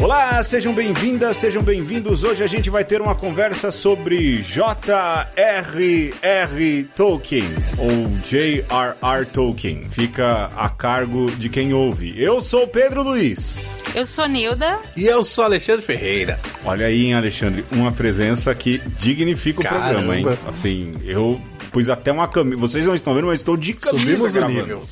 [0.00, 2.22] Olá, sejam bem-vindas, sejam bem-vindos.
[2.22, 5.34] Hoje a gente vai ter uma conversa sobre J.R.R.
[6.94, 7.44] Tolkien
[7.78, 9.26] ou J.R.R.
[9.26, 9.84] Tolkien.
[9.90, 12.14] Fica a cargo de quem ouve.
[12.22, 13.70] Eu sou Pedro Luiz.
[13.94, 14.78] Eu sou Nilda.
[14.96, 16.38] E eu sou Alexandre Ferreira.
[16.64, 19.84] Olha aí, hein, Alexandre, uma presença que dignifica o Caramba.
[19.84, 20.26] programa, hein?
[20.46, 21.40] Assim, eu
[21.72, 22.56] pus até uma camisa.
[22.58, 24.60] Vocês não estão vendo, mas estou de camisa Subimos o gravando.
[24.60, 24.82] nível.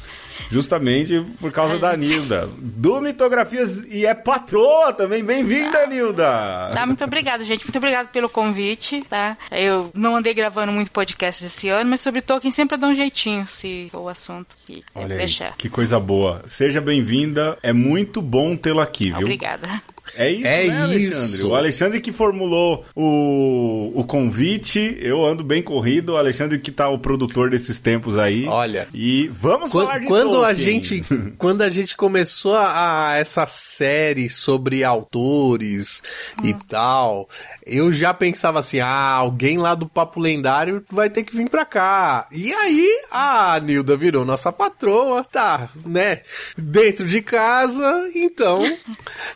[0.51, 2.49] Justamente por causa da Nilda.
[2.59, 5.25] Do Mitografias e é patroa também.
[5.25, 6.71] Bem-vinda, Nilda!
[6.73, 7.65] Tá, muito obrigada, gente.
[7.65, 9.37] Muito obrigada pelo convite, tá?
[9.51, 13.47] Eu não andei gravando muito podcast esse ano, mas sobre Tolkien sempre dou um jeitinho,
[13.47, 15.57] se for o assunto que Olha aí, deixar.
[15.57, 16.43] que coisa boa.
[16.47, 17.59] Seja bem-vinda.
[17.63, 19.21] É muito bom tê-la aqui, viu?
[19.23, 19.69] Obrigada.
[20.17, 21.35] É isso, É né, Alexandre?
[21.35, 21.49] isso.
[21.49, 24.97] O Alexandre que formulou o, o convite.
[25.01, 26.11] Eu ando bem corrido.
[26.13, 28.47] O Alexandre que tá o produtor desses tempos aí.
[28.47, 28.89] Olha.
[28.93, 31.03] E vamos falar Quando, de quando a gente
[31.39, 36.03] quando a gente começou a, a essa série sobre autores
[36.43, 37.29] e tal,
[37.67, 41.65] eu já pensava assim, ah, alguém lá do Papo Lendário vai ter que vir pra
[41.65, 42.29] cá.
[42.33, 46.21] E aí a Nilda virou nossa patroa, tá, né?
[46.57, 48.63] Dentro de casa, então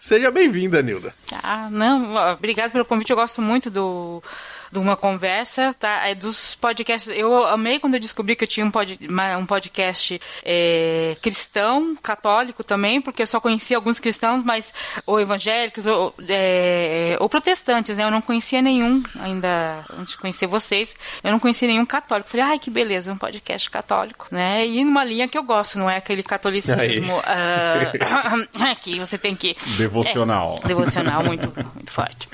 [0.01, 1.15] seja bem-vinda, Nilda.
[1.43, 3.11] Ah, não, obrigado pelo convite.
[3.11, 4.21] Eu gosto muito do
[4.71, 6.07] de uma conversa, tá?
[6.07, 7.11] É dos podcasts.
[7.17, 8.99] Eu amei quando eu descobri que eu tinha um, pod,
[9.39, 14.73] um podcast é, cristão, católico também, porque eu só conhecia alguns cristãos, mas
[15.07, 18.05] ou evangélicos ou, é, ou protestantes, né?
[18.05, 20.95] Eu não conhecia nenhum ainda antes de conhecer vocês.
[21.23, 22.31] Eu não conhecia nenhum católico.
[22.31, 24.67] Falei, ai que beleza, um podcast católico, né?
[24.67, 29.57] E numa linha que eu gosto, não é aquele catolicismo ah, que você tem que
[29.77, 30.61] Devocional.
[30.63, 32.29] é, devocional muito, muito forte.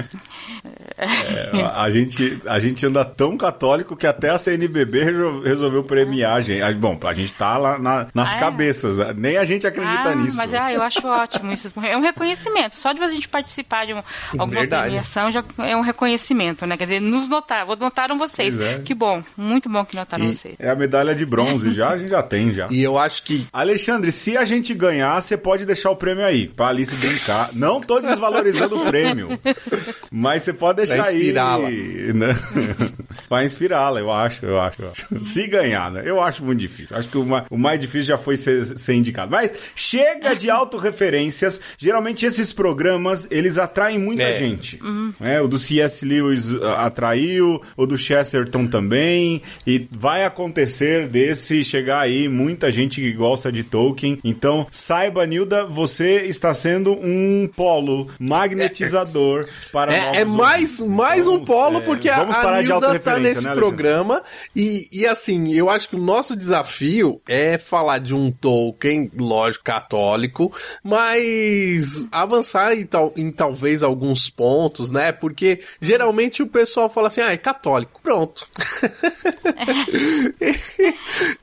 [0.97, 6.37] É, a, gente, a gente anda tão católico que até a CNBB resol- resolveu premiar
[6.37, 6.75] a gente.
[6.75, 8.41] Bom, a gente tá lá na- nas Ah, é?
[8.41, 8.97] cabeças.
[8.99, 9.15] né?
[9.17, 10.37] Nem a gente acredita ah, nisso.
[10.37, 11.73] Mas ah, eu acho ótimo isso.
[11.83, 12.75] É um reconhecimento.
[12.77, 14.03] Só de a gente participar de um,
[14.39, 14.85] alguma Verdade.
[14.85, 16.77] premiação já é um reconhecimento, né?
[16.77, 18.59] Quer dizer, nos notar, notaram vocês.
[18.59, 18.79] É.
[18.85, 20.55] Que bom, muito bom que notaram E- vocês.
[20.59, 22.67] É a medalha de bronze, já a gente já tem já.
[22.71, 26.49] E eu acho que Alexandre, se a gente ganhar, você pode deixar o prêmio aí,
[26.49, 27.51] pra Alice brincar.
[27.53, 29.39] Não tô desvalorizando o prêmio,
[30.11, 31.69] mas você pode deixar Pra inspirá-la.
[31.69, 32.37] aí, né?
[33.29, 35.25] Pra inspirá-la, eu acho, eu acho, eu acho.
[35.25, 36.03] Se ganhar, né?
[36.05, 36.97] Eu acho muito difícil.
[36.97, 39.31] Acho que o ma- o mais difícil já foi ser, ser indicado.
[39.31, 41.61] Mas chega de autorreferências.
[41.79, 44.39] Geralmente esses programas, eles atraem muita É.
[44.39, 44.79] gente.
[45.19, 45.41] né?
[45.41, 46.05] O do C.S.
[46.05, 49.41] Lewis ah, atraiu, o do Chesterton também.
[49.67, 54.19] E vai acontecer desse chegar aí muita gente que gosta de Tolkien.
[54.23, 61.27] Então, saiba, Nilda, você está sendo um polo magnetizador para É, novos é mais, mais
[61.29, 64.23] um Vamos, polo, é, porque a, Nilda tá nesse né, programa.
[64.55, 69.65] E, e assim, eu acho que o nosso desafio é falar de um Tolkien, lógico,
[69.65, 75.13] católico, mas avançar em, tal, em talvez alguns pontos, né?
[75.13, 78.01] Porque geralmente o pessoal fala assim, ah, é católico.
[78.03, 78.47] Pronto.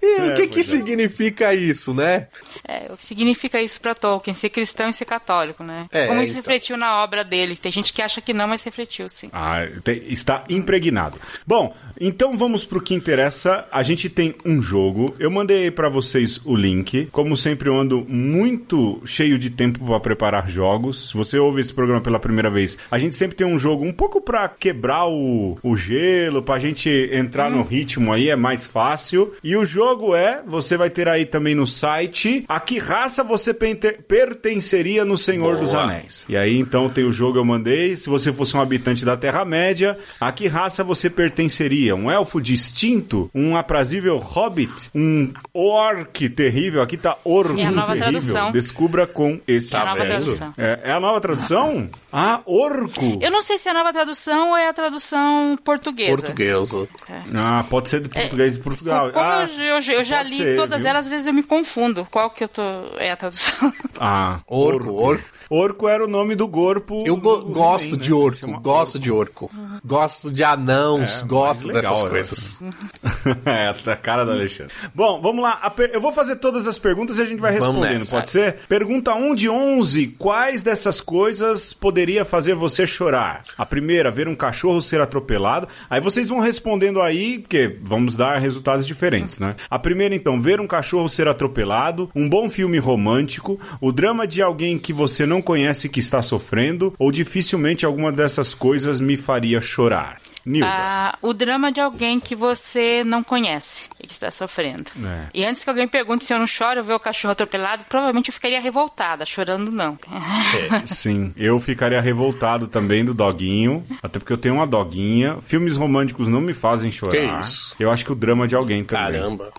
[0.01, 0.63] e o É, que que é.
[0.63, 2.27] significa isso, né?
[2.67, 4.33] É, o que significa isso pra Tolkien?
[4.33, 5.87] Ser cristão e ser católico, né?
[5.91, 6.41] É, Como isso então.
[6.41, 7.55] refletiu na obra dele.
[7.55, 9.29] Tem gente que acha que não, mas refletiu, sim.
[9.33, 11.17] Ah, te- está impregnado.
[11.45, 13.65] Bom, então vamos pro que interessa.
[13.71, 15.13] A gente tem um jogo.
[15.19, 17.07] Eu mandei para vocês o link.
[17.11, 21.09] Como sempre, eu ando muito cheio de tempo para preparar jogos.
[21.09, 23.93] Se você ouve esse programa pela primeira vez, a gente sempre tem um jogo um
[23.93, 29.33] pouco para quebrar o, o gelo, pra gente entrar no ritmo aí, é mais fácil.
[29.43, 33.53] E o jogo é, você vai ter aí também no site, a que raça você
[33.53, 35.83] pertenceria no Senhor dos Boa.
[35.83, 36.25] Anéis.
[36.29, 37.95] E aí, então, tem o jogo eu mandei.
[37.95, 41.95] Se você fosse um habitante da Terra-média, a que raça você pertenceria?
[41.95, 43.29] Um elfo distinto?
[43.33, 44.89] Um aprazível hobbit?
[44.95, 46.81] Um orc terrível?
[46.81, 47.95] Aqui tá orco É terrível.
[47.97, 48.51] tradução.
[48.51, 50.23] Descubra com este É a nova verso.
[50.23, 50.53] tradução.
[50.57, 51.89] É, é a nova tradução?
[52.11, 53.19] Ah, orco.
[53.21, 56.11] Eu não sei se é a nova tradução ou é a tradução portuguesa.
[56.17, 56.87] Portuguesa.
[57.33, 59.09] Ah, pode ser de português de Portugal.
[59.09, 59.11] É.
[59.11, 60.89] Como ah, eu, eu- eu já li ser, todas viu?
[60.89, 62.05] elas, às vezes eu me confundo.
[62.11, 62.61] Qual que eu tô.
[62.97, 63.73] É a tradução?
[63.99, 65.23] ah, Orco, orco.
[65.53, 67.03] Orco era o nome do corpo.
[67.05, 68.15] Eu go- do gosto He-Man, de né?
[68.15, 69.51] orco, Chama gosto de orco.
[69.83, 72.63] Gosto de anãos, É, gosto legal, dessas eu coisas.
[73.45, 74.73] é, a cara do Alexandre.
[74.95, 75.57] Bom, vamos lá.
[75.69, 78.59] Per- Eu vou fazer todas as perguntas e a gente vai respondendo, pode ser?
[78.69, 80.07] Pergunta 1 de 11.
[80.17, 83.43] Quais dessas coisas poderia fazer você chorar?
[83.57, 85.67] A primeira, ver um cachorro ser atropelado.
[85.89, 89.55] Aí vocês vão respondendo aí, porque vamos dar resultados diferentes, né?
[89.69, 94.41] A primeira, então, ver um cachorro ser atropelado, um bom filme romântico, o drama de
[94.41, 99.59] alguém que você não conhece que está sofrendo, ou dificilmente alguma dessas coisas me faria
[99.61, 100.19] chorar.
[100.45, 100.67] Nilda.
[100.67, 103.83] Ah, o drama de alguém que você não conhece.
[104.01, 104.85] E que está sofrendo.
[105.03, 105.27] É.
[105.33, 108.29] E antes que alguém pergunte se eu não choro eu ver o cachorro atropelado, provavelmente
[108.29, 109.97] eu ficaria revoltada, chorando não.
[110.85, 115.37] Sim, eu ficaria revoltado também do doguinho, até porque eu tenho uma doguinha.
[115.41, 117.11] Filmes românticos não me fazem chorar.
[117.11, 117.75] Que isso?
[117.79, 119.11] Eu acho que o drama de alguém também.
[119.11, 119.51] Caramba.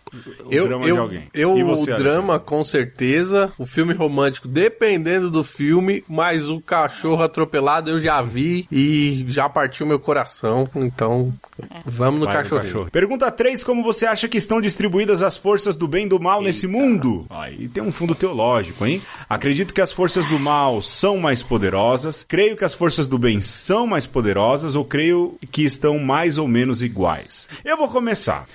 [0.44, 1.28] O Eu, drama de eu, alguém.
[1.32, 3.52] eu E você, o drama, com certeza.
[3.58, 9.48] O filme romântico, dependendo do filme, mas o cachorro atropelado eu já vi e já
[9.48, 10.68] partiu meu coração.
[10.74, 11.32] Então,
[11.84, 12.90] vamos no Vai no cachorro.
[12.90, 13.62] Pergunta 3.
[13.64, 17.26] Como você acha que estão distribuídas as forças do bem e do mal nesse mundo?
[17.28, 19.02] Aí tem um fundo teológico, hein?
[19.28, 22.24] Acredito que as forças do mal são mais poderosas.
[22.26, 26.48] Creio que as forças do bem são mais poderosas ou creio que estão mais ou
[26.48, 27.46] menos iguais.
[27.62, 28.46] Eu vou começar.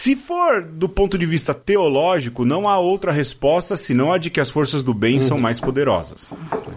[0.00, 4.38] Se for do ponto de vista teológico, não há outra resposta senão a de que
[4.38, 6.32] as forças do bem são mais poderosas.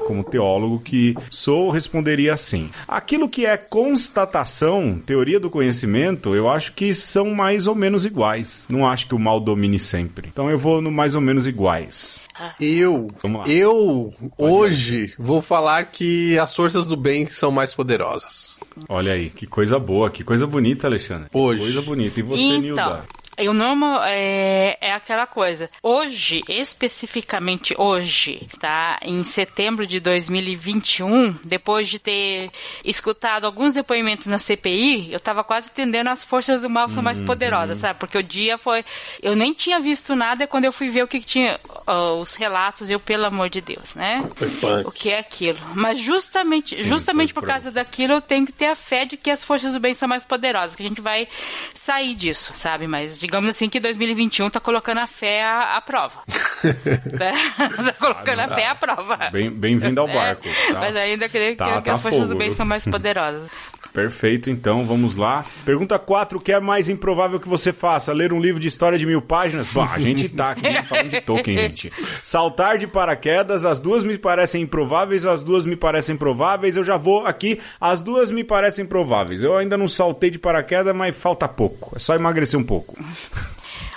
[0.07, 2.71] Como teólogo que sou, responderia assim.
[2.87, 8.65] Aquilo que é constatação, teoria do conhecimento, eu acho que são mais ou menos iguais.
[8.67, 10.29] Não acho que o mal domine sempre.
[10.29, 12.19] Então eu vou no mais ou menos iguais.
[12.59, 13.07] Eu,
[13.47, 18.57] eu hoje vou falar que as forças do bem são mais poderosas.
[18.87, 21.29] Olha aí, que coisa boa, que coisa bonita, Alexandre.
[21.29, 21.61] Que Hoje.
[21.61, 22.19] Coisa bonita.
[22.19, 23.03] E você, Então, Nilda?
[23.37, 25.69] Eu normal é, é aquela coisa.
[25.81, 28.99] Hoje, especificamente hoje, tá?
[29.03, 32.49] Em setembro de 2021, depois de ter
[32.83, 37.03] escutado alguns depoimentos na CPI, eu tava quase entendendo as forças do mal são Uhum.
[37.03, 37.99] mais poderosas, sabe?
[37.99, 38.83] Porque o dia foi.
[39.23, 42.33] Eu nem tinha visto nada quando eu fui ver o que, que tinha, ó, os
[42.33, 44.21] relatos, eu, pelo amor de Deus, né?
[44.85, 45.59] O que é aquilo?
[45.73, 49.31] Mas justamente, justamente foi por causa daquilo, eu tenho que ter a fé de que
[49.31, 51.27] as forças do bem são mais poderosas, que a gente vai
[51.73, 52.87] sair disso, sabe?
[52.87, 56.21] Mas digamos assim que 2021 tá colocando a fé à, à prova.
[56.63, 57.31] Né?
[57.57, 59.17] tá colocando a fé à prova.
[59.31, 60.79] Bem- bem-vindo ao É, barco, tá?
[60.79, 63.49] Mas ainda creio Tá- que, que tá as forças fogo, do bem são mais poderosas.
[63.93, 65.43] Perfeito, então vamos lá.
[65.65, 68.13] Pergunta 4: o que é mais improvável que você faça?
[68.13, 69.67] Ler um livro de história de mil páginas?
[69.67, 71.91] Bom, a gente tá aqui falando de Tolkien, gente.
[72.23, 76.77] Saltar de paraquedas, as duas me parecem improváveis, as duas me parecem prováveis.
[76.77, 79.43] Eu já vou aqui, as duas me parecem prováveis.
[79.43, 81.95] Eu ainda não saltei de paraquedas, mas falta pouco.
[81.95, 82.97] É só emagrecer um pouco.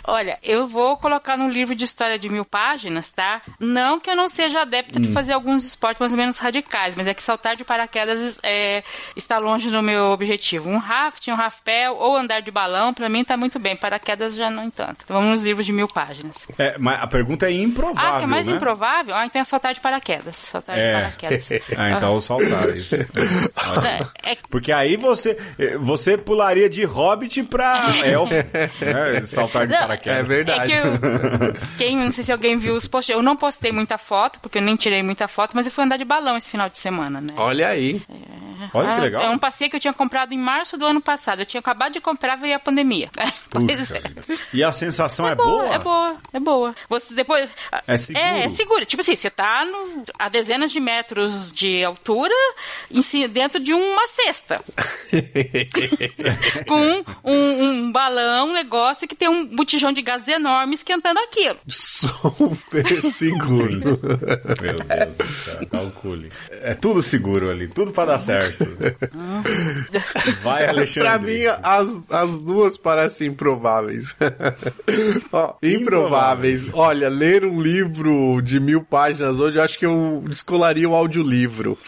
[0.07, 3.41] Olha, eu vou colocar no livro de história de mil páginas, tá?
[3.59, 5.03] Não que eu não seja adepta Hum.
[5.03, 8.83] de fazer alguns esportes mais ou menos radicais, mas é que saltar de paraquedas é,
[9.17, 10.69] está longe do meu objetivo.
[10.69, 13.77] Um rafting, um rapel ou andar de balão, pra mim tá muito bem.
[13.77, 14.99] Paraquedas já não tanto.
[15.05, 16.47] Então vamos nos livros de mil páginas.
[16.59, 18.15] É, mas a pergunta é improvável.
[18.15, 18.53] ah, que é mais né?
[18.55, 19.15] improvável?
[19.15, 20.37] Ah, então é saltar de paraquedas.
[20.37, 20.87] Saltar É.
[20.89, 21.49] de paraquedas.
[21.77, 22.95] Ah, então saltar isso.
[22.95, 25.37] É, é- Porque aí você
[25.81, 28.33] você pularia de hobbit pra elfo,
[28.85, 29.27] né?
[29.27, 30.19] Saltar de Não, paraquedas.
[30.19, 30.73] É verdade.
[30.73, 33.99] É que eu, quem, não sei se alguém viu os posts, eu não postei muita
[33.99, 36.69] foto, porque eu nem tirei muita foto, mas eu fui andar de balão esse final
[36.69, 37.29] de semana, né?
[37.37, 38.03] Olha aí.
[38.73, 39.23] Olha que Ah, legal.
[39.25, 41.41] É um passeio que eu tinha comprado em março do ano passado.
[41.41, 43.09] Eu tinha acabado de comprar, veio a pandemia.
[43.51, 44.03] pois é.
[44.53, 46.75] E a sensação é, boa, é boa, é boa.
[46.89, 47.51] Você depois.
[47.87, 48.25] É seguro?
[48.25, 48.85] É, é seguro.
[48.87, 52.33] Tipo assim, você tá no- a dezenas de metros de altura
[52.91, 54.63] em si- dentro de uma cesta.
[56.67, 61.57] com um, um balão, um negócio que tem um botijão de gás enorme esquentando aquilo.
[61.69, 63.81] Super seguro.
[63.81, 66.33] Meu Deus do céu, calcule.
[66.51, 68.65] É tudo seguro ali, tudo pra dar certo.
[70.43, 71.09] Vai, Alexandre.
[71.09, 74.17] pra mim, as, as duas parecem improváveis.
[75.33, 76.71] Ó, improváveis.
[76.73, 81.79] Olha, ler um livro de mil páginas hoje, eu acho que eu descolaria o audiolivro.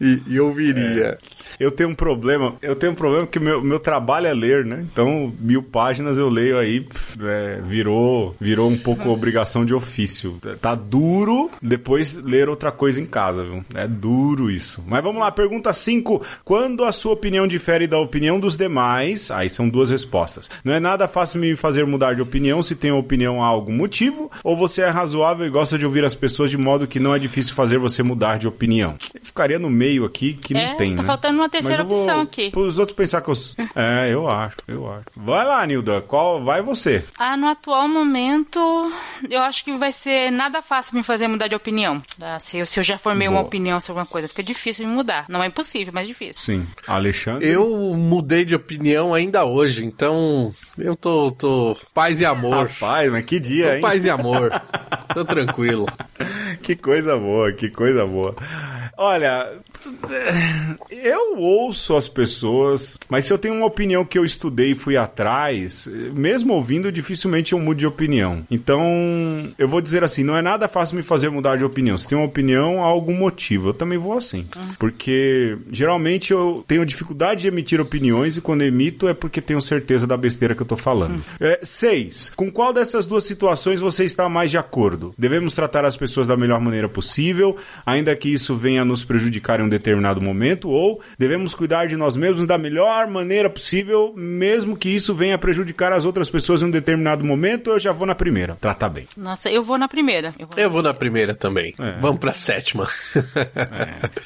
[0.00, 1.18] E, e ouviria.
[1.58, 4.84] Eu tenho um problema, eu tenho um problema que meu, meu trabalho é ler, né?
[4.92, 10.38] Então, mil páginas eu leio aí, pff, é, virou, virou um pouco obrigação de ofício.
[10.60, 13.64] Tá duro depois ler outra coisa em casa, viu?
[13.74, 14.82] É duro isso.
[14.86, 16.22] Mas vamos lá, pergunta 5.
[16.44, 20.50] Quando a sua opinião difere da opinião dos demais, aí são duas respostas.
[20.64, 24.30] Não é nada fácil me fazer mudar de opinião se tem opinião há algum motivo,
[24.42, 27.18] ou você é razoável e gosta de ouvir as pessoas de modo que não é
[27.18, 28.94] difícil fazer você mudar de opinião.
[29.14, 31.06] Eu ficaria no meio aqui que É, não tem, tá né?
[31.06, 32.52] faltando uma terceira Mas eu vou- opção aqui.
[32.56, 33.34] Os outros pensar que eu.
[33.76, 35.04] É, eu acho, eu acho.
[35.16, 36.00] Vai lá, Nilda.
[36.02, 37.04] Qual vai você?
[37.18, 38.58] Ah, no atual momento,
[39.28, 42.02] eu acho que vai ser nada fácil me fazer mudar de opinião.
[42.18, 42.38] tá?
[42.40, 43.46] Se, eu, se eu já formei uma Boa.
[43.46, 45.24] opinião sobre alguma coisa, fica difícil de mudar.
[45.28, 46.40] Não é impossível, mas difícil.
[46.42, 46.66] Sim.
[46.86, 47.48] Alexandre.
[47.48, 52.68] Eu mudei de opinião ainda hoje, então eu tô, tô paz e amor.
[52.68, 53.80] Rapaz, mas que dia, Tô hein?
[53.80, 54.50] paz e amor.
[55.12, 55.86] tô tranquilo.
[56.62, 58.34] que coisa boa, que coisa boa.
[58.96, 59.52] Olha,
[60.90, 64.96] Eu ouço as pessoas, mas se eu tenho uma opinião que eu estudei e fui
[64.96, 68.44] atrás, mesmo ouvindo, dificilmente eu mudo de opinião.
[68.50, 71.96] Então, eu vou dizer assim, não é nada fácil me fazer mudar de opinião.
[71.96, 73.68] Se tem uma opinião, há algum motivo.
[73.68, 74.46] Eu também vou assim.
[74.78, 80.06] Porque, geralmente, eu tenho dificuldade de emitir opiniões e quando emito é porque tenho certeza
[80.06, 81.24] da besteira que eu tô falando.
[81.40, 82.32] É, seis.
[82.36, 85.14] Com qual dessas duas situações você está mais de acordo?
[85.18, 89.60] Devemos tratar as pessoas da melhor maneira possível, ainda que isso venha a nos prejudicar
[89.60, 94.76] em um determinado momento, ou devemos cuidar de nós mesmos da melhor maneira possível, mesmo
[94.76, 98.06] que isso venha a prejudicar as outras pessoas em um determinado momento, eu já vou
[98.06, 98.56] na primeira.
[98.60, 99.06] Tratar bem.
[99.16, 100.34] Nossa, eu vou na primeira.
[100.38, 101.74] Eu vou, Eu vou na primeira também.
[101.78, 101.98] É.
[102.00, 102.88] Vamos pra sétima.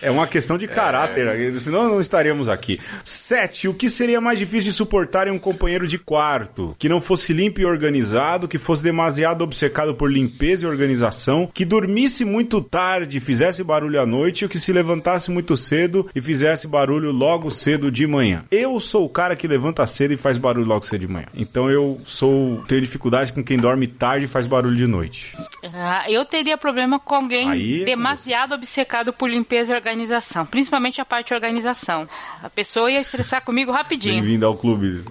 [0.01, 2.81] É uma questão de caráter, senão não estaríamos aqui.
[3.03, 6.75] Sete, o que seria mais difícil de suportar em um companheiro de quarto?
[6.79, 11.65] Que não fosse limpo e organizado, que fosse demasiado obcecado por limpeza e organização, que
[11.65, 16.67] dormisse muito tarde, fizesse barulho à noite, ou que se levantasse muito cedo e fizesse
[16.67, 18.45] barulho logo cedo de manhã.
[18.51, 21.27] Eu sou o cara que levanta cedo e faz barulho logo cedo de manhã.
[21.35, 25.37] Então eu sou tenho dificuldade com quem dorme tarde e faz barulho de noite.
[25.73, 31.01] Ah, eu teria problema com alguém Aí é demasiado obcecado por limpeza e organização, principalmente
[31.01, 32.09] a parte de organização.
[32.43, 34.15] A pessoa ia estressar comigo rapidinho.
[34.15, 35.05] Bem-vindo ao clube.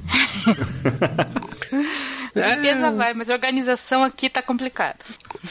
[2.37, 4.97] Limpeza vai, mas organização aqui tá complicado.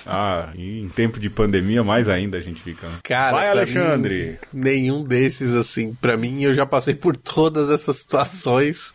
[0.05, 2.89] Ah, e em tempo de pandemia mais ainda a gente fica.
[2.89, 2.99] né?
[3.03, 4.39] Cara, Vai, Alexandre.
[4.53, 5.95] mim, nenhum desses, assim.
[6.01, 8.95] Pra mim, eu já passei por todas essas situações.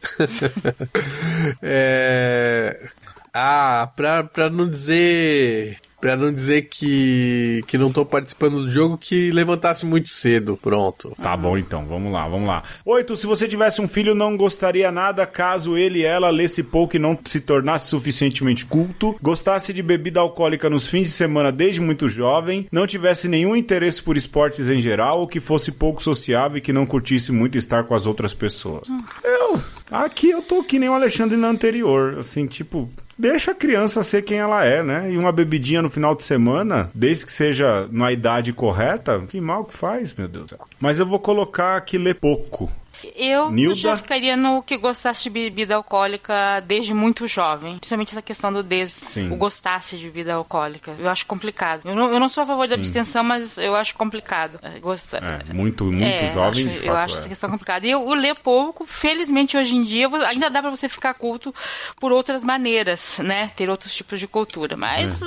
[1.61, 2.89] é...
[3.33, 5.77] Ah, pra, pra não dizer.
[6.01, 10.57] Pra não dizer que, que não tô participando do jogo, que levantasse muito cedo.
[10.57, 11.15] Pronto.
[11.21, 12.63] Tá bom, então, vamos lá, vamos lá.
[12.83, 16.95] Oito, se você tivesse um filho, não gostaria nada caso ele e ela lesse pouco
[16.95, 21.79] e não se tornasse suficientemente culto, gostasse de bebida alcoólica nos fins de semana desde
[21.79, 26.57] muito jovem, não tivesse nenhum interesse por esportes em geral, ou que fosse pouco sociável
[26.57, 28.87] e que não curtisse muito estar com as outras pessoas.
[29.23, 29.61] Eu,
[29.91, 32.89] aqui eu tô que nem o Alexandre na anterior, assim, tipo,
[33.21, 35.11] deixa a criança ser quem ela é, né?
[35.11, 39.63] E uma bebidinha no final de semana, desde que seja na idade correta, que mal
[39.63, 40.51] que faz, meu Deus.
[40.79, 42.69] Mas eu vou colocar que lê pouco.
[43.15, 43.75] Eu Nilda?
[43.75, 47.77] já ficaria no que gostasse de bebida alcoólica desde muito jovem.
[47.77, 49.31] Principalmente essa questão do des, Sim.
[49.31, 50.95] o gostasse de bebida alcoólica.
[50.97, 51.81] Eu acho complicado.
[51.85, 54.59] Eu não, eu não sou a favor da abstenção, mas eu acho complicado.
[54.61, 57.17] É, Gosta, É, muito, muito É, jovem, acho- de Eu fato, acho é.
[57.19, 57.85] essa questão complicada.
[57.85, 61.53] E eu, eu ler pouco, felizmente hoje em dia, ainda dá pra você ficar culto
[61.99, 63.51] por outras maneiras, né?
[63.55, 64.75] Ter outros tipos de cultura.
[64.77, 65.19] Mas,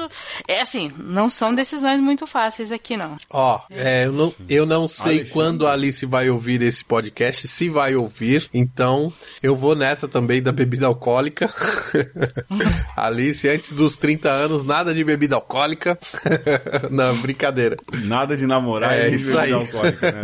[0.49, 3.17] é, assim, não são decisões muito fáceis aqui, não.
[3.31, 5.33] Ó, é, eu, não, eu não sei Alexandre.
[5.33, 10.43] quando a Alice vai ouvir esse podcast, se vai ouvir, então eu vou nessa também
[10.43, 11.49] da bebida alcoólica.
[12.97, 15.99] Alice, antes dos 30 anos, nada de bebida alcoólica.
[16.91, 17.77] não, brincadeira.
[18.05, 19.53] Nada de namorar É, e isso bebida aí.
[19.53, 20.21] alcoólica, né?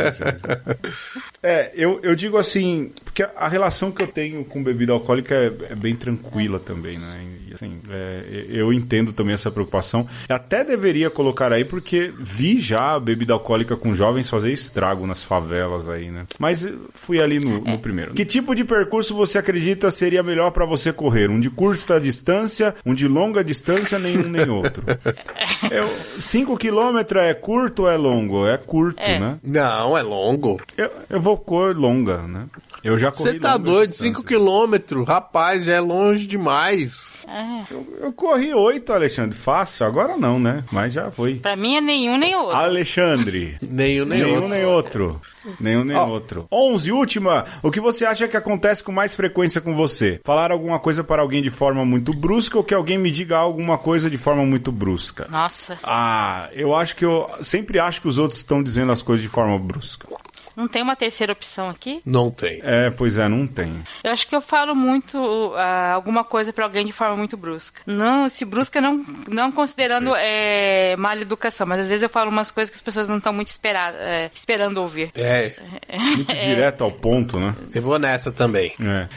[1.43, 5.51] É, eu, eu digo assim, porque a relação que eu tenho com bebida alcoólica é,
[5.71, 7.25] é bem tranquila também, né?
[7.47, 10.07] E, assim, é, eu entendo também essa preocupação.
[10.29, 15.89] Até deveria colocar aí, porque vi já bebida alcoólica com jovens fazer estrago nas favelas
[15.89, 16.25] aí, né?
[16.37, 18.13] Mas fui ali no, no primeiro.
[18.13, 21.29] Que tipo de percurso você acredita seria melhor pra você correr?
[21.29, 24.83] Um de curta distância, um de longa distância, nenhum nem outro?
[26.19, 28.47] 5 quilômetros é curto ou é longo?
[28.47, 29.19] É curto, É.
[29.19, 29.39] né?
[29.43, 30.61] Não, é longo.
[30.77, 32.45] Eu, eu vou cor longa, né?
[32.83, 34.15] Eu já corri Você tá doido, distâncias.
[34.17, 37.25] 5 quilômetros, rapaz, já é longe demais.
[37.29, 37.73] É.
[37.73, 39.37] Eu, eu corri oito, Alexandre.
[39.37, 40.63] Fácil, agora não, né?
[40.71, 41.35] Mas já foi.
[41.35, 42.55] Pra mim é nenhum nem outro.
[42.57, 43.55] Alexandre.
[43.61, 44.49] Nem um nem Nenhum outro.
[44.49, 45.21] nem outro.
[45.59, 46.07] Nenhum nem Ó.
[46.07, 46.47] outro.
[46.51, 47.45] 11, última.
[47.63, 50.19] O que você acha que acontece com mais frequência com você?
[50.23, 53.77] Falar alguma coisa para alguém de forma muito brusca ou que alguém me diga alguma
[53.77, 55.27] coisa de forma muito brusca?
[55.31, 59.23] Nossa, Ah, eu acho que eu sempre acho que os outros estão dizendo as coisas
[59.23, 60.07] de forma brusca.
[60.55, 62.01] Não tem uma terceira opção aqui?
[62.05, 62.59] Não tem.
[62.63, 63.83] É, pois é, não tem.
[64.03, 67.81] Eu acho que eu falo muito ah, alguma coisa pra alguém de forma muito brusca.
[67.85, 72.51] Não, se brusca não, não considerando é, mal educação, mas às vezes eu falo umas
[72.51, 75.11] coisas que as pessoas não estão muito esperar, é, esperando ouvir.
[75.31, 77.55] É, Muito direto ao ponto, né?
[77.73, 78.73] eu vou nessa também.
[78.79, 79.07] É.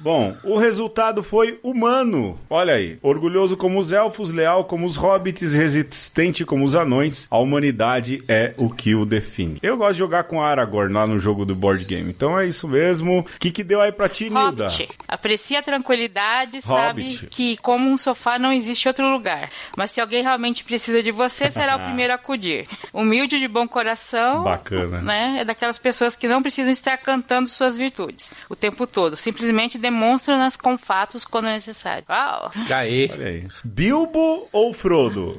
[0.00, 2.38] Bom, o resultado foi humano.
[2.48, 2.98] Olha aí.
[3.02, 7.26] Orgulhoso como os elfos, leal como os hobbits, resistente como os anões.
[7.30, 9.58] A humanidade é o que o define.
[9.62, 12.10] Eu gosto de jogar com Aragorn lá no jogo do board game.
[12.10, 13.20] Então é isso mesmo.
[13.20, 14.64] O que, que deu aí pra ti, Nilda?
[14.64, 14.88] Hobbit.
[15.06, 17.16] Aprecia a tranquilidade, Hobbit.
[17.16, 19.50] sabe que como um sofá não existe outro lugar.
[19.76, 22.66] Mas se alguém realmente precisa de você, será o primeiro a acudir.
[22.92, 24.42] Humilde de bom coração.
[24.42, 25.00] Bacana.
[25.00, 25.36] Né?
[25.40, 29.16] É daquelas pessoas que não precisam estar cantando suas virtudes o tempo todo.
[29.16, 32.04] Simplesmente demonstram-nas com fatos quando é necessário.
[32.08, 32.50] Uau!
[32.56, 33.46] Olha aí.
[33.64, 35.38] Bilbo ou Frodo?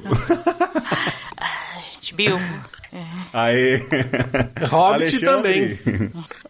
[2.14, 2.42] Bilbo.
[3.32, 3.80] Aê.
[4.68, 5.68] Hobbit também.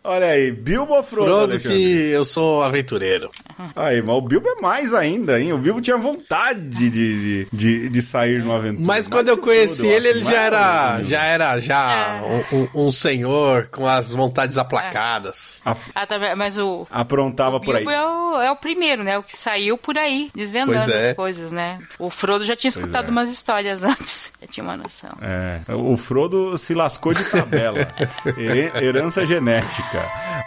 [0.02, 1.26] Olha aí, Bilbo ou Frodo?
[1.26, 1.78] Frodo Alexandre?
[1.78, 3.30] que eu sou aventureiro.
[3.76, 5.52] Aí, mas o Bilbo é mais ainda, hein?
[5.52, 8.78] O Bilbo tinha vontade de, de, de, de sair no aventura.
[8.80, 11.04] Mas Mais quando eu conheci Frodo, ele, eu ele já era, é?
[11.04, 12.20] já era já
[12.52, 15.62] um, um- um senhor com as vontades aplacadas.
[15.64, 16.86] A- Ah, tá, mas o.
[16.90, 17.84] aprontava o por aí.
[17.84, 19.18] Bilbo é o, é o primeiro, né?
[19.18, 21.10] O que saiu por aí, desvendando é.
[21.10, 21.78] as coisas, né?
[21.98, 23.10] O Frodo já tinha escutado é.
[23.10, 24.30] umas histórias antes.
[24.40, 25.10] Já tinha uma noção.
[25.20, 27.88] É, o Frodo se lascou de tabela.
[28.82, 30.04] Herança genética.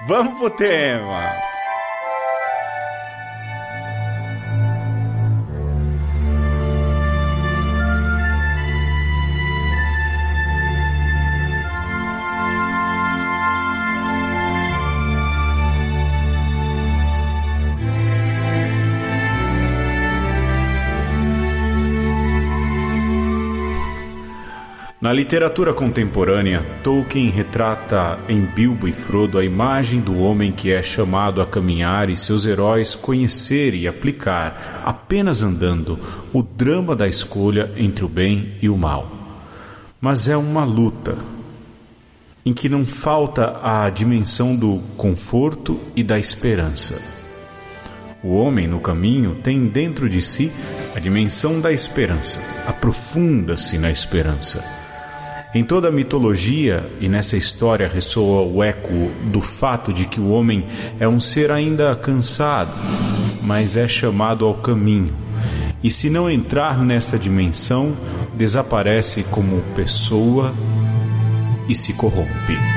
[0.08, 1.34] Vamos pro tema.
[25.06, 30.82] Na literatura contemporânea, Tolkien retrata em Bilbo e Frodo a imagem do homem que é
[30.82, 36.00] chamado a caminhar e seus heróis conhecer e aplicar, apenas andando,
[36.34, 39.12] o drama da escolha entre o bem e o mal.
[40.02, 41.16] Mas é uma luta
[42.44, 47.00] em que não falta a dimensão do conforto e da esperança.
[48.24, 50.52] O homem no caminho tem dentro de si
[50.96, 54.84] a dimensão da esperança, aprofunda-se na esperança.
[55.56, 60.28] Em toda a mitologia e nessa história ressoa o eco do fato de que o
[60.28, 60.68] homem
[61.00, 62.74] é um ser ainda cansado,
[63.42, 65.14] mas é chamado ao caminho.
[65.82, 67.96] E se não entrar nessa dimensão,
[68.34, 70.54] desaparece como pessoa
[71.70, 72.75] e se corrompe.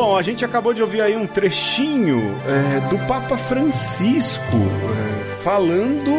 [0.00, 6.12] Bom, a gente acabou de ouvir aí um trechinho é, do Papa Francisco é, falando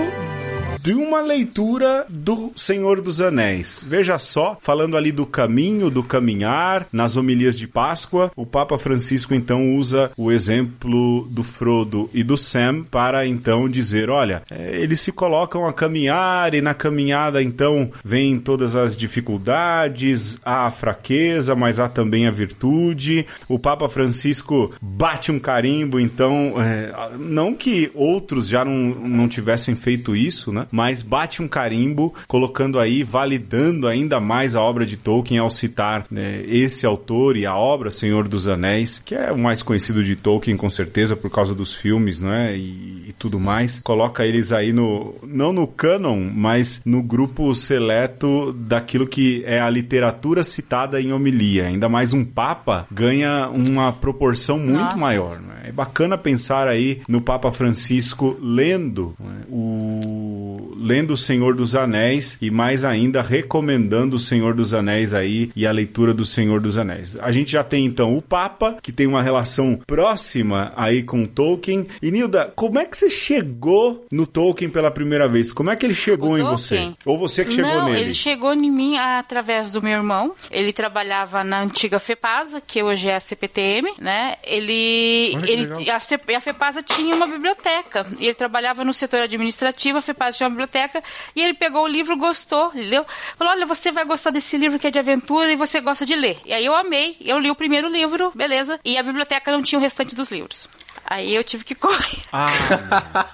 [0.81, 3.83] de uma leitura do Senhor dos Anéis.
[3.85, 9.33] Veja só, falando ali do caminho, do caminhar, nas homilias de Páscoa, o Papa Francisco
[9.33, 15.01] então usa o exemplo do Frodo e do Sam para então dizer, olha, é, eles
[15.01, 21.55] se colocam a caminhar e na caminhada então vem todas as dificuldades, há a fraqueza,
[21.55, 23.25] mas há também a virtude.
[23.47, 29.75] O Papa Francisco bate um carimbo, então, é, não que outros já não, não tivessem
[29.75, 30.67] feito isso, né?
[30.71, 36.05] Mas bate um carimbo, colocando aí, validando ainda mais a obra de Tolkien ao citar
[36.09, 40.15] né, esse autor e a obra Senhor dos Anéis, que é o mais conhecido de
[40.15, 42.55] Tolkien, com certeza, por causa dos filmes, né?
[42.55, 43.79] E, e tudo mais.
[43.79, 45.15] Coloca eles aí no.
[45.23, 51.67] não no canon, mas no grupo seleto daquilo que é a literatura citada em homilia.
[51.67, 54.97] Ainda mais um Papa ganha uma proporção muito Nossa.
[54.97, 55.39] maior.
[55.39, 55.63] Né?
[55.65, 60.28] É bacana pensar aí no Papa Francisco lendo né, o
[60.75, 65.65] lendo o Senhor dos Anéis e mais ainda recomendando o Senhor dos Anéis aí e
[65.65, 67.17] a leitura do Senhor dos Anéis.
[67.19, 71.87] A gente já tem então o Papa, que tem uma relação próxima aí com Tolkien.
[72.01, 75.51] E Nilda, como é que você chegou no Tolkien pela primeira vez?
[75.51, 76.57] Como é que ele chegou O em Tolkien?
[76.57, 76.95] você?
[77.05, 77.99] Ou você que chegou Não, nele?
[77.99, 80.33] ele chegou em mim através do meu irmão.
[80.51, 84.35] Ele trabalhava na antiga FEPASA, que hoje é a CPTM, né?
[84.43, 88.05] Ele, ele a, a FEPASA tinha uma biblioteca.
[88.19, 91.03] E ele trabalhava no setor administrativo, a FEPASA tinha uma biblioteca,
[91.35, 93.05] e ele pegou o livro, gostou, leu.
[93.37, 96.15] Falou: "Olha, você vai gostar desse livro que é de aventura e você gosta de
[96.15, 96.39] ler".
[96.45, 98.79] E aí eu amei, eu li o primeiro livro, beleza?
[98.83, 100.67] E a biblioteca não tinha o restante dos livros.
[101.09, 102.19] Aí eu tive que correr.
[102.31, 102.49] Ah,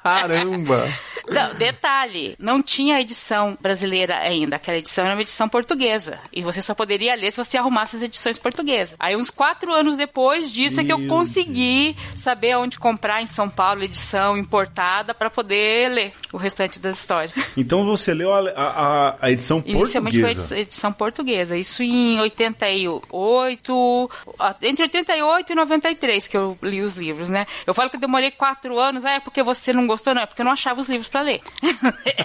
[0.01, 0.87] Caramba!
[1.27, 4.57] Não, detalhe, não tinha edição brasileira ainda.
[4.57, 6.19] Aquela edição era uma edição portuguesa.
[6.31, 8.95] E você só poderia ler se você arrumasse as edições portuguesas.
[8.99, 13.25] Aí, uns quatro anos depois disso, é que eu Meu consegui saber onde comprar em
[13.25, 17.33] São Paulo edição importada para poder ler o restante das histórias.
[17.57, 20.53] então você leu a, a- a edição Inicialmente foi portuguesa.
[20.53, 21.57] edi- edição portuguesa.
[21.57, 27.47] Isso em 88, ah, entre 88 e 93 que eu li os livros, né?
[27.65, 30.25] Eu falo que eu demorei quatro anos, ah, é porque você não gostou, não, é
[30.25, 31.41] porque eu não achava os livros para ler.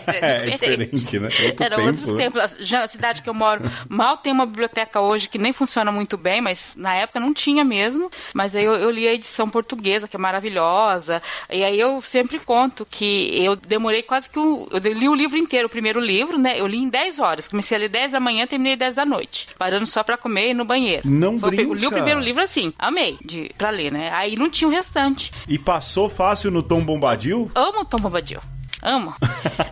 [0.06, 1.28] É, diferente, né?
[1.46, 2.16] Outro Eram tempo, outros né?
[2.16, 2.68] tempos.
[2.68, 6.16] Já a cidade que eu moro mal tem uma biblioteca hoje que nem funciona muito
[6.16, 8.10] bem, mas na época não tinha mesmo.
[8.34, 11.22] Mas aí eu, eu li a edição portuguesa, que é maravilhosa.
[11.48, 14.66] E aí eu sempre conto que eu demorei quase que um.
[14.70, 16.58] Eu li o livro inteiro, o primeiro livro, né?
[16.58, 17.48] Eu li em 10 horas.
[17.48, 19.48] Comecei a ler 10 da manhã, terminei 10 da noite.
[19.56, 21.08] Parando só pra comer e no banheiro.
[21.08, 21.88] Não Foi o Eu li brinca.
[21.88, 24.10] o primeiro livro assim, amei, de, pra ler, né?
[24.12, 25.29] Aí não tinha o restante.
[25.48, 27.50] E passou fácil no Tom Bombadil?
[27.54, 28.40] Amo Tom Bombadil.
[28.82, 29.14] Amo.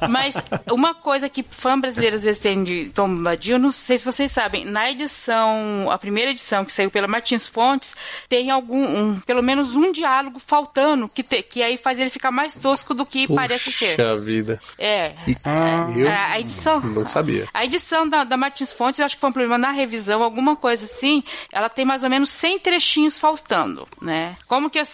[0.09, 0.35] Mas
[0.71, 4.31] uma coisa que fã brasileiro às vezes tem de Tom Bombadil, não sei se vocês
[4.31, 7.95] sabem, na edição, a primeira edição que saiu pela Martins Fontes,
[8.29, 12.31] tem algum, um, pelo menos um diálogo faltando, que, te, que aí faz ele ficar
[12.31, 13.97] mais tosco do que Puxa parece ser.
[13.97, 14.61] Puxa vida.
[14.79, 15.15] É.
[15.45, 16.81] Ah, eu a, a edição.
[16.81, 17.49] Não sabia.
[17.53, 20.57] A edição da, da Martins Fontes, eu acho que foi um problema na revisão, alguma
[20.57, 21.23] coisa assim.
[21.53, 24.37] Ela tem mais ou menos 100 trechinhos faltando, né?
[24.47, 24.85] Como que eu,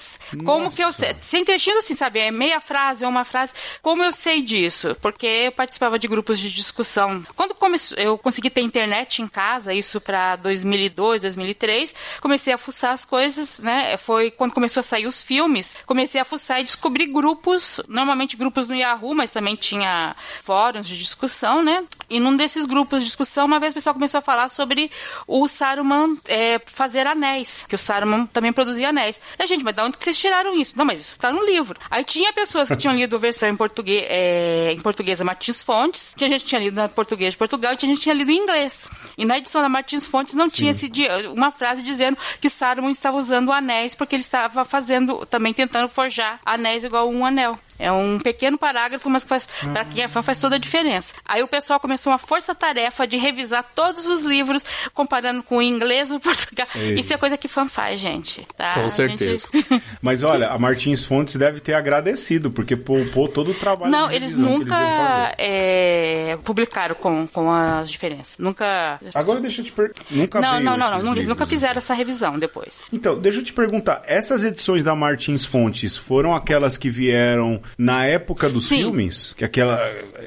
[0.45, 1.17] como que eu sei?
[1.21, 2.21] 100 trechinhos assim, sabe?
[2.21, 3.53] É meia frase ou uma frase.
[3.83, 4.97] Como eu sei disso?
[5.01, 7.25] Porque eu participava de grupos de discussão.
[7.35, 7.55] Quando
[7.97, 13.59] eu consegui ter internet em casa, isso para 2002, 2003, comecei a fuçar as coisas,
[13.59, 13.97] né?
[13.97, 18.69] Foi quando começou a sair os filmes, comecei a fuçar e descobri grupos, normalmente grupos
[18.69, 21.85] no Yahoo, mas também tinha fóruns de discussão, né?
[22.09, 24.91] E num desses grupos de discussão, uma vez o pessoal começou a falar sobre
[25.27, 29.21] o Saruman é, fazer anéis, que o Saruman também produzia anéis.
[29.39, 30.77] E a gente, mas de onde que vocês tiraram isso?
[30.77, 31.79] Não, mas isso está no livro.
[31.91, 36.15] Aí tinha pessoas que tinham lido a versão em português, é, em portuguesa Martins Fontes,
[36.17, 38.31] tinha gente que tinha lido na português de Portugal e tinha gente que tinha lido
[38.31, 38.89] em inglês.
[39.17, 42.91] E na edição da Martins Fontes não tinha esse dia, uma frase dizendo que Saruman
[42.91, 47.59] estava usando anéis porque ele estava fazendo, também tentando forjar anéis igual um anel.
[47.79, 49.73] É um pequeno parágrafo, mas que faz, uhum.
[49.73, 51.13] para quem é fã faz toda a diferença.
[51.27, 56.11] Aí o pessoal começou uma força-tarefa de revisar todos os livros, comparando com o inglês
[56.11, 56.69] e o português.
[56.75, 58.47] Isso é coisa que fã faz, gente.
[58.57, 58.75] Tá?
[58.75, 59.49] Com certeza.
[59.53, 59.83] Gente...
[60.01, 64.35] mas olha, a Martins Fontes deve ter agradecido, porque poupou todo o trabalho Não, eles
[64.35, 68.39] nunca eles é, publicaram com, com as diferenças.
[68.39, 68.99] Nunca.
[69.15, 70.05] Agora deixa eu te perguntar.
[70.11, 71.51] Nunca não, não, não, não, Eles nunca né?
[71.51, 72.81] fizeram essa revisão depois.
[72.93, 74.03] Então, deixa eu te perguntar.
[74.07, 78.77] Essas edições da Martins Fontes foram aquelas que vieram na época dos Sim.
[78.79, 79.81] filmes, que aquela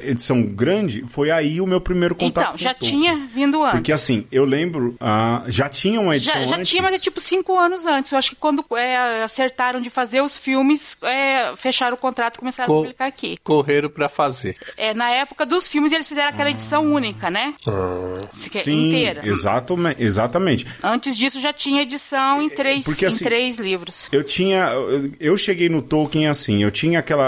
[0.04, 3.76] edição grande, foi aí o meu primeiro contato Então, já tinha vindo antes.
[3.78, 6.69] Porque assim, eu lembro, ah, já tinha uma edição já, já antes.
[6.69, 8.12] tinha, mas é tipo cinco anos antes.
[8.12, 12.39] Eu acho que quando é, acertaram de fazer os filmes, é, fecharam o contrato e
[12.39, 13.38] começaram Co a publicar aqui.
[13.43, 14.56] Correram pra fazer.
[14.78, 17.54] É, na época dos filmes, eles fizeram aquela edição única, né?
[17.67, 18.28] Ah.
[18.52, 19.21] Que é Sim, inteira.
[19.26, 20.67] exatamente, exatamente.
[20.84, 24.08] Antes disso já tinha edição em três, Porque, em assim, três livros.
[24.12, 24.69] Eu tinha.
[24.71, 27.27] eu- Eu cheguei no Tolkien assim, eu tinha aquela.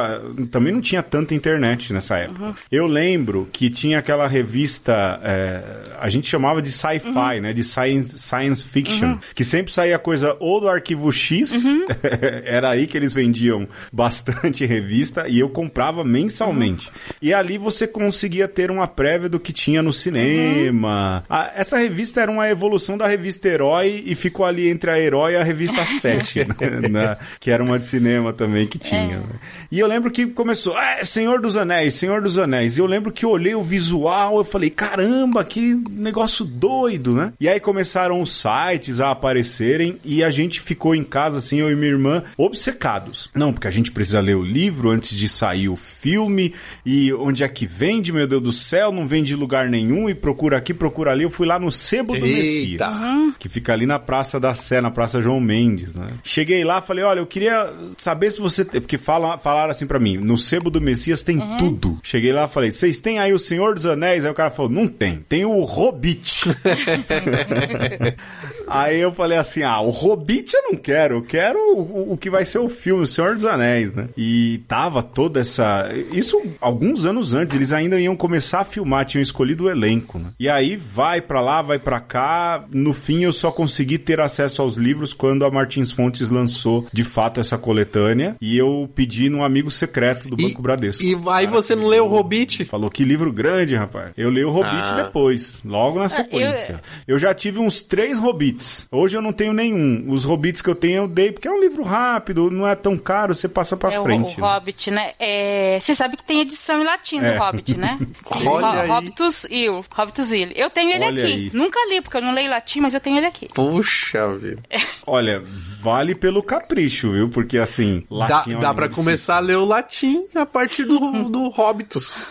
[0.51, 2.45] Também não tinha tanta internet nessa época.
[2.45, 2.53] Uhum.
[2.71, 5.19] Eu lembro que tinha aquela revista.
[5.23, 5.61] é,
[5.99, 7.41] a gente chamava de sci-fi, Uhum.
[7.41, 7.53] né?
[7.53, 9.17] De science, science fiction.
[9.35, 11.85] Que sempre saía coisa ou do arquivo X, Uhum.
[12.45, 16.89] era aí que eles vendiam bastante revista, e eu comprava mensalmente.
[17.21, 21.23] E ali você conseguia ter uma prévia do que tinha no cinema.
[21.29, 25.33] Ah, essa revista era uma evolução da revista Herói e ficou ali entre a Herói
[25.33, 26.89] e a revista 7, né?
[26.89, 29.19] Na- que era uma de cinema também que tinha.
[29.19, 29.25] né?
[29.71, 32.77] E eu lembro que começou, ah, Senhor dos Anéis, Senhor dos Anéis.
[32.77, 37.33] E eu lembro que eu olhei o visual, eu falei, caramba, que negócio doido, né?
[37.39, 41.71] E aí começaram os sites a aparecerem e a gente ficou em casa, assim, eu
[41.71, 43.29] e minha irmã, obcecados.
[43.33, 46.53] Não, porque a gente precisa ler o livro antes de sair o filme
[46.85, 50.13] e onde é que vende, meu Deus do céu, não vende em lugar nenhum e
[50.13, 51.23] procura aqui, procura ali.
[51.23, 52.87] Eu fui lá no Sebo do Eita.
[52.87, 53.01] Messias,
[53.39, 56.07] que fica ali na Praça da Sé, na Praça João Mendes, né?
[56.23, 59.99] Cheguei lá, falei, olha, eu queria saber se você tem, porque falam, falaram assim pra
[59.99, 61.99] mim, no Sebo do Messias tem tudo.
[62.03, 64.25] Cheguei lá, falei, vocês têm aí o Senhor dos Anéis?
[64.25, 66.43] Aí o cara falou, não tem, tem o Hobbit.
[68.69, 72.29] aí eu falei assim, ah, o Hobbit eu não quero, eu quero o, o- que
[72.29, 74.07] vai ser o filme, o Senhor dos Anéis, né?
[74.17, 75.89] E tava toda essa...
[76.11, 80.29] Isso alguns anos antes, eles ainda iam começar a filmar, tinham escolhido o elenco, né?
[80.39, 84.61] E aí vai pra lá, vai pra cá, no fim eu só consegui ter acesso
[84.61, 89.43] aos livros quando a Martins Fontes lançou, de fato, essa coletânea, e eu pedi num
[89.43, 91.03] amigo secreto do E- Banco Bradesco.
[91.03, 92.65] E aí você não leu o Hobbit?
[92.65, 94.11] Falou que livro grande, rapaz.
[94.17, 95.03] Eu li o Hobbit Ah.
[95.03, 96.81] depois, logo na sequência.
[97.07, 97.17] Eu...
[97.19, 98.58] já tive uns três Hobbits.
[98.91, 100.05] Hoje eu não tenho nenhum.
[100.09, 102.97] Os Hobbits que eu tenho eu dei porque é um livro rápido, não é tão
[102.97, 104.37] caro, você passa pra É o, frente.
[104.37, 104.47] o né?
[104.47, 105.11] Hobbit, né?
[105.19, 107.33] É, você sabe que tem edição em latim É.
[107.33, 107.97] do Hobbit, né?
[108.25, 108.97] Olha Ho-.
[108.97, 109.85] Hobbitus Il.
[109.95, 110.51] Hobbitus Il.
[110.55, 111.33] Eu tenho ele Olha aqui.
[111.33, 111.51] aí.
[111.53, 113.49] Nunca li, porque eu não leio latim, mas eu tenho ele aqui.
[113.53, 114.61] Puxa vida.
[115.05, 115.41] Olha,
[115.81, 117.29] vale pelo capricho, viu?
[117.29, 120.45] Porque assim, Dá, latim é uma dá pra língua começar a ler o latim a
[120.45, 122.25] partir do, do Hobbitus.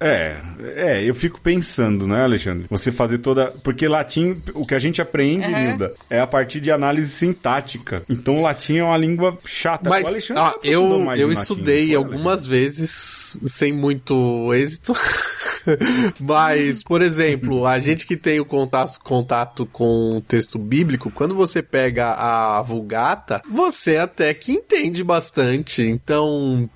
[0.00, 0.36] É,
[0.76, 2.66] é, eu fico pensando, né, Alexandre?
[2.70, 3.52] Você fazer toda.
[3.62, 5.64] Porque latim, o que a gente aprende, Uhum.
[5.64, 8.02] Nilda, é a partir de análise sintática.
[8.08, 9.88] Então, o latim é uma língua chata.
[9.88, 13.72] Mas O Alexandre já aprendeu eu, mais eu latim, estudei não foi, algumas vezes sem
[13.72, 14.94] muito êxito.
[16.20, 21.34] Mas, por exemplo, a gente que tem o contato, contato com o texto bíblico, quando
[21.34, 25.82] você pega a Vulgata, você até que entende bastante.
[25.82, 26.68] Então,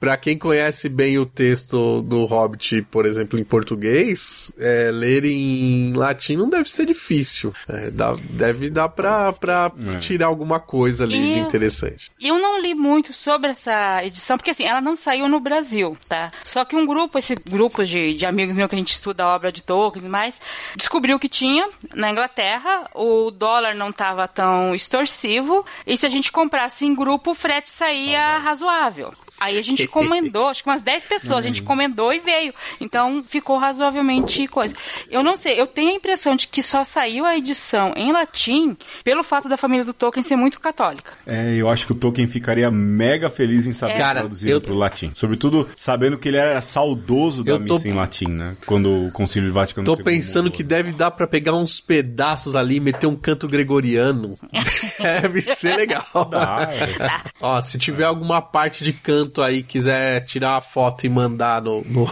[0.00, 5.92] para quem conhece bem o texto do Hobbit, por exemplo, em português, é, ler em
[5.92, 7.54] latim não deve ser difícil.
[7.68, 9.98] É, dá, deve dar pra, pra é.
[9.98, 12.10] tirar alguma coisa ali e, de interessante.
[12.20, 16.32] Eu não li muito sobre essa edição, porque assim, ela não saiu no Brasil, tá?
[16.44, 19.34] Só que um grupo, esse grupo de, de amigos meus que a gente estuda a
[19.34, 20.40] obra de Tolkien e mais,
[20.76, 26.32] descobriu que tinha na Inglaterra, o dólar não estava tão extorsivo, e se a gente
[26.32, 29.12] comprasse em grupo, o frete saía razoável.
[29.42, 32.54] Aí a gente encomendou, acho que umas 10 pessoas, a gente encomendou e veio.
[32.80, 34.72] Então ficou razoavelmente coisa.
[35.10, 38.76] Eu não sei, eu tenho a impressão de que só saiu a edição em latim
[39.02, 41.14] pelo fato da família do Tolkien ser muito católica.
[41.26, 43.96] É, eu acho que o Tolkien ficaria mega feliz em saber é.
[43.96, 44.60] Cara, traduzido eu...
[44.60, 45.10] pro latim.
[45.14, 47.74] Sobretudo sabendo que ele era saudoso da tô...
[47.74, 48.56] missa em latim, né?
[48.64, 52.76] Quando o Concílio de Vaticano Tô pensando que deve dar para pegar uns pedaços ali
[52.76, 54.38] e meter um canto gregoriano.
[55.00, 56.04] deve ser legal.
[56.30, 57.20] Dá, é.
[57.40, 61.82] Ó, se tiver alguma parte de canto aí quiser tirar uma foto e mandar no,
[61.84, 62.06] no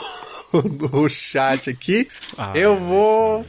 [0.92, 3.44] no chat aqui, ah, eu vou,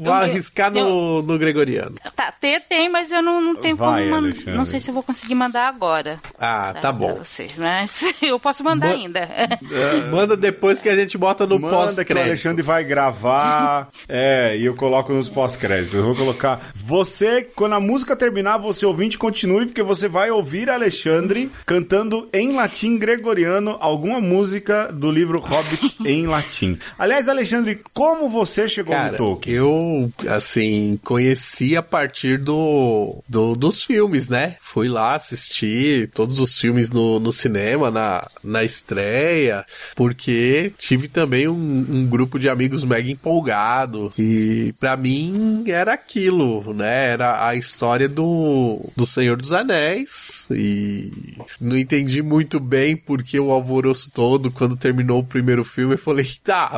[0.00, 1.94] vou arriscar no, no Gregoriano.
[2.14, 4.52] Tá, tem, tem, mas eu não, não tenho Vai, como mandar.
[4.52, 6.20] Não sei se eu vou conseguir mandar agora.
[6.38, 7.14] Ah, tá, tá bom.
[7.14, 9.28] Vocês, mas eu posso mandar Ma ainda.
[10.10, 12.16] Manda depois que a gente bota no pós-crédito.
[12.16, 15.94] o Alexandre vai gravar, é, e eu coloco nos pós-créditos.
[15.94, 16.72] Eu vou colocar.
[16.74, 22.52] Você, quando a música terminar, você ouvinte, continue, porque você vai ouvir Alexandre cantando em
[22.52, 26.78] latim gregoriano alguma música do livro Hobbit em latim.
[26.98, 29.56] Aliás, Alexandre, como você chegou Cara, no Tolkien?
[29.56, 34.56] Eu, assim, conheci a partir do, do, dos filmes, né?
[34.60, 41.48] Fui lá assistir todos os filmes no, no cinema, na, na estreia, porque tive também
[41.48, 44.12] um, um grupo de amigos mega empolgado.
[44.18, 47.10] E para mim era aquilo, né?
[47.10, 50.46] Era a história do, do Senhor dos Anéis.
[50.50, 51.12] E
[51.60, 56.26] não entendi muito bem porque o alvoroço todo quando terminou o primeiro filme, eu falei,
[56.42, 56.72] tá,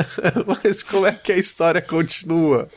[0.46, 2.68] mas como é que a história continua?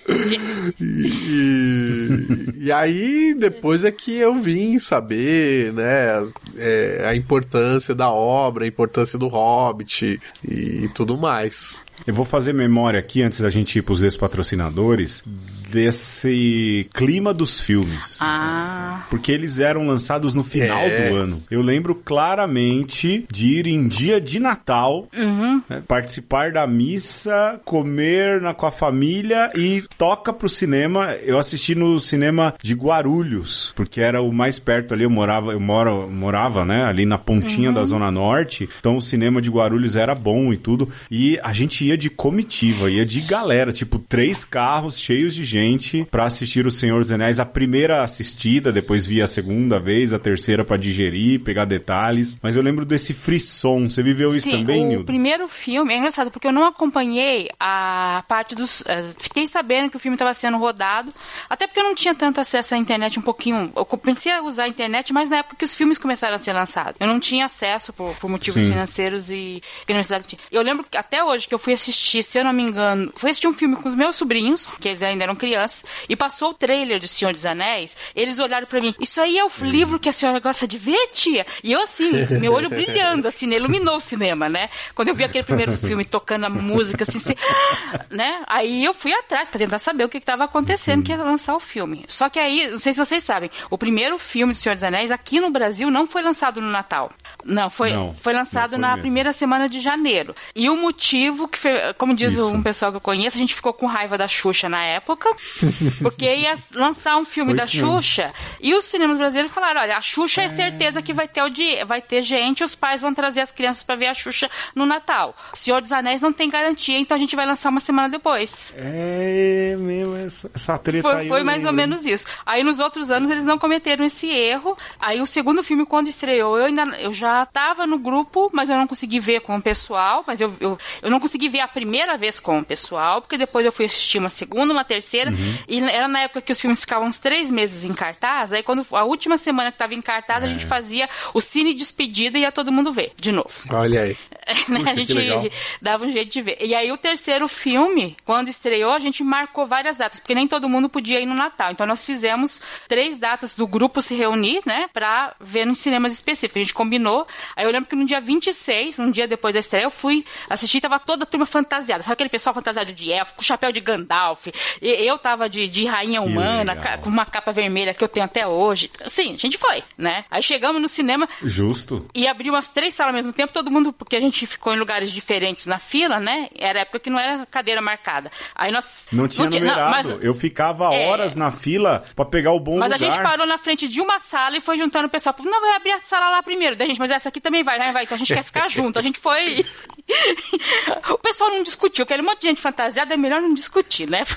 [0.80, 6.21] E, e aí, depois é que eu vim saber, né,
[6.58, 11.84] é, a importância da obra, a importância do Hobbit e, e tudo mais.
[12.06, 15.24] Eu vou fazer memória aqui, antes da gente ir para os patrocinadores,
[15.72, 18.18] desse clima dos filmes.
[18.20, 19.06] Ah.
[19.10, 21.10] Porque eles eram lançados no final é.
[21.10, 21.44] do ano.
[21.50, 25.62] Eu lembro claramente de ir em dia de Natal, uhum.
[25.70, 31.14] né, participar da missa, comer na, com a família e toca pro cinema.
[31.24, 35.04] Eu assisti no cinema de Guarulhos, porque era o mais perto ali.
[35.04, 37.74] Eu morava, eu moro, morava, né, ali na pontinha uhum.
[37.74, 38.68] da Zona Norte.
[38.80, 40.90] Então o cinema de Guarulhos era bom e tudo.
[41.10, 45.61] E a gente ia de comitiva, ia de galera, tipo três carros cheios de gente
[45.62, 50.13] gente para assistir O Senhor dos Anéis, a primeira assistida, depois vi a segunda vez,
[50.13, 52.39] a terceira para digerir, pegar detalhes.
[52.41, 53.89] Mas eu lembro desse frisson.
[53.89, 55.04] Você viveu isso também, Nildo?
[55.04, 58.82] O primeiro filme, é engraçado, porque eu não acompanhei a parte dos.
[58.82, 61.13] Uh, fiquei sabendo que o filme estava sendo rodado,
[61.50, 63.71] até porque eu não tinha tanto acesso à internet um pouquinho.
[63.76, 66.54] Eu comecei a usar a internet, mas na época que os filmes começaram a ser
[66.54, 66.95] lançados.
[67.00, 68.69] Eu não tinha acesso por, por motivos Sim.
[68.69, 70.39] financeiros e que a universidade tinha.
[70.52, 73.30] Eu lembro que até hoje que eu fui assistir, se eu não me engano, fui
[73.30, 76.52] assistir um filme com os meus sobrinhos, que eles ainda eram crianças crianças e passou
[76.52, 79.66] o trailer de Senhor dos Anéis, eles olharam para mim, isso aí é o hum.
[79.66, 81.46] livro que a senhora gosta de ver, tia?
[81.64, 83.58] E eu assim, meu olho brilhando, assim, né?
[83.58, 84.70] iluminou o cinema, né?
[84.96, 87.36] Quando eu vi aquele primeiro filme tocando a música, assim, assim
[88.10, 88.44] né?
[88.48, 91.60] Aí eu fui atrás para tentar saber o que estava acontecendo, que ia lançar o
[91.60, 92.06] filme.
[92.08, 95.12] Só que aí, não sei se vocês sabem, o primeiro filme de Senhor dos Anéis
[95.12, 97.12] aqui no Brasil não foi lançado no Natal.
[97.44, 99.02] Não, foi, não, foi lançado foi na mesmo.
[99.02, 100.36] primeira semana de janeiro.
[100.56, 102.48] E o motivo que, foi, como diz Isso.
[102.48, 105.30] um pessoal que eu conheço, a gente ficou com raiva da Xuxa na época,
[106.01, 110.41] porque ia lançar um filme da Xuxa e os cinemas brasileiros falaram: olha, a Xuxa
[110.41, 113.51] é, é certeza que vai ter, audi vai ter gente, os pais vão trazer as
[113.51, 115.36] crianças para ver a Xuxa no Natal.
[115.54, 118.73] Senhor dos Anéis não tem garantia, então a gente vai lançar uma semana depois.
[118.75, 122.25] É, meu, essa, essa treta Foi, foi mais ou menos isso.
[122.45, 124.77] Aí nos outros anos eles não cometeram esse erro.
[124.99, 128.77] Aí o segundo filme, quando estreou, eu ainda eu já tava no grupo, mas eu
[128.77, 130.23] não consegui ver com o pessoal.
[130.25, 133.65] Mas eu, eu, eu não consegui ver a primeira vez com o pessoal, porque depois
[133.65, 135.31] eu fui assistir uma segunda, uma terceira.
[135.32, 135.56] Uhum.
[135.67, 138.54] E era na época que os filmes ficavam uns três meses em cartaz.
[138.54, 140.48] Aí quando a última semana que estava em cartaz, é.
[140.48, 143.52] a gente fazia o cine despedida e ia todo mundo ver, de novo.
[143.70, 144.17] Olha aí.
[144.67, 144.91] né?
[144.91, 146.58] a gente dava um jeito de ver.
[146.62, 150.67] E aí o terceiro filme, quando estreou, a gente marcou várias datas, porque nem todo
[150.67, 151.72] mundo podia ir no Natal.
[151.72, 156.60] Então nós fizemos três datas do grupo se reunir, né, pra ver nos cinemas específicos.
[156.60, 157.28] A gente combinou.
[157.56, 160.82] Aí eu lembro que no dia 26, um dia depois da estreia, eu fui assistir,
[160.82, 162.04] tava toda a turma fantasiada.
[162.04, 164.48] Sabe aquele pessoal fantasiado de elfo, com chapéu de Gandalf?
[164.82, 166.98] E eu tava de, de rainha Que humana, legal.
[167.00, 168.90] com uma capa vermelha que eu tenho até hoje.
[169.08, 170.24] Sim, a gente foi, né?
[170.30, 172.06] Aí chegamos no cinema, Justo.
[172.14, 174.78] e abriu umas três salas ao mesmo tempo, todo mundo, porque a gente ficou em
[174.80, 176.48] lugares diferentes na fila, né?
[176.56, 178.32] Era época que não era cadeira marcada.
[178.56, 179.06] Aí nós.
[179.12, 179.92] Não tinha numerado.
[180.10, 181.08] mas, Eu ficava É.
[181.08, 183.12] horas na fila pra pegar o bom mas a lugar.
[183.14, 185.36] gente parou na frente de uma sala e foi juntando o pessoal.
[185.44, 186.76] Não, vai abrir a sala lá primeiro.
[186.76, 188.04] Daí a gente, mas essa aqui também vai, vai, vai.
[188.04, 188.98] Então a gente quer ficar junto.
[188.98, 189.66] A gente foi.
[191.12, 192.04] o pessoal não discutiu.
[192.04, 194.24] Aquele monte de gente fantasiada é melhor não discutir, né?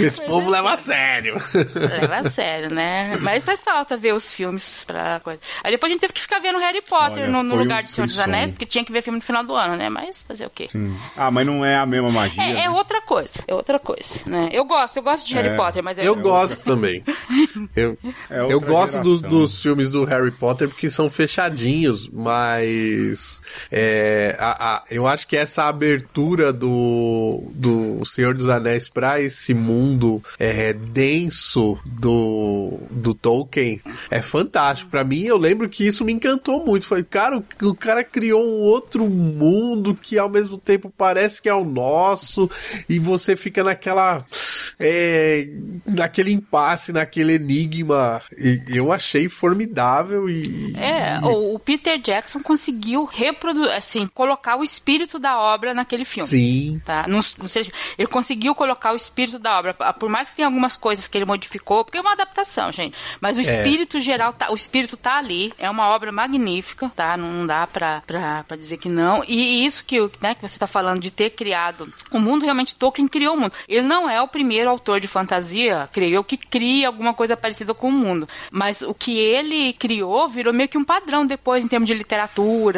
[0.00, 1.36] Esse povo leva a sério.
[1.74, 3.16] Leva a sério, né?
[3.20, 5.40] Mas faz falta ver os filmes pra coisa.
[5.64, 7.86] Aí depois a gente teve que ficar vendo Harry Potter Olha, no, no lugar um
[7.86, 8.18] de Senhor dos.
[8.18, 9.88] Anéis, porque tinha que ver filme no final do ano, né?
[9.88, 10.68] Mas fazer o quê?
[11.16, 12.42] Ah, mas não é a mesma magia.
[12.42, 12.70] É, é né?
[12.70, 14.48] outra coisa, é outra coisa, né?
[14.52, 15.56] Eu gosto, eu gosto de Harry É.
[15.56, 17.02] Potter, mas é- Eu gosto também.
[17.76, 17.96] Eu,
[18.30, 22.35] É outra eu gosto dos- dos filmes do Harry Potter porque são fechadinhos, mas
[23.70, 29.54] é, a- a- eu acho que essa abertura do, do Senhor dos Anéis pra esse
[29.54, 34.90] mundo é, denso do, do Tolkien é fantástico.
[34.90, 36.86] Pra mim, eu lembro que isso me encantou muito.
[36.86, 41.48] Falei, cara, o, o cara criou um outro mundo que ao mesmo tempo parece que
[41.48, 42.50] é o nosso
[42.88, 44.24] e você fica naquela
[44.78, 45.48] é,
[45.86, 48.20] naquele impasse, naquele enigma.
[48.36, 50.74] E eu achei formidável e.
[50.76, 56.28] É, o Peter Jackson conseguiu reproduzir, assim, colocar o espírito da obra naquele filme.
[56.28, 56.82] Sim.
[56.84, 57.04] Tá?
[57.06, 59.74] Não, não sei, ele conseguiu colocar o espírito da obra.
[59.74, 62.96] Por mais que tenha algumas coisas que ele modificou, porque é uma adaptação, gente.
[63.20, 65.52] Mas o espírito geral, tá, o espírito tá ali.
[65.58, 67.16] É uma obra magnífica, tá?
[67.16, 69.22] Não dá pra, pra, pra dizer que não.
[69.26, 72.74] E, isso que, o- né, que você tá falando de ter criado o mundo, realmente
[72.74, 73.52] Tolkien criou o mundo.
[73.68, 77.74] Ele não é o primeiro autor de fantasia, creio eu, que cria alguma coisa parecida
[77.74, 78.28] com o mundo.
[78.52, 82.15] Mas o que ele criou virou meio que um padrão depois em termos de literatura,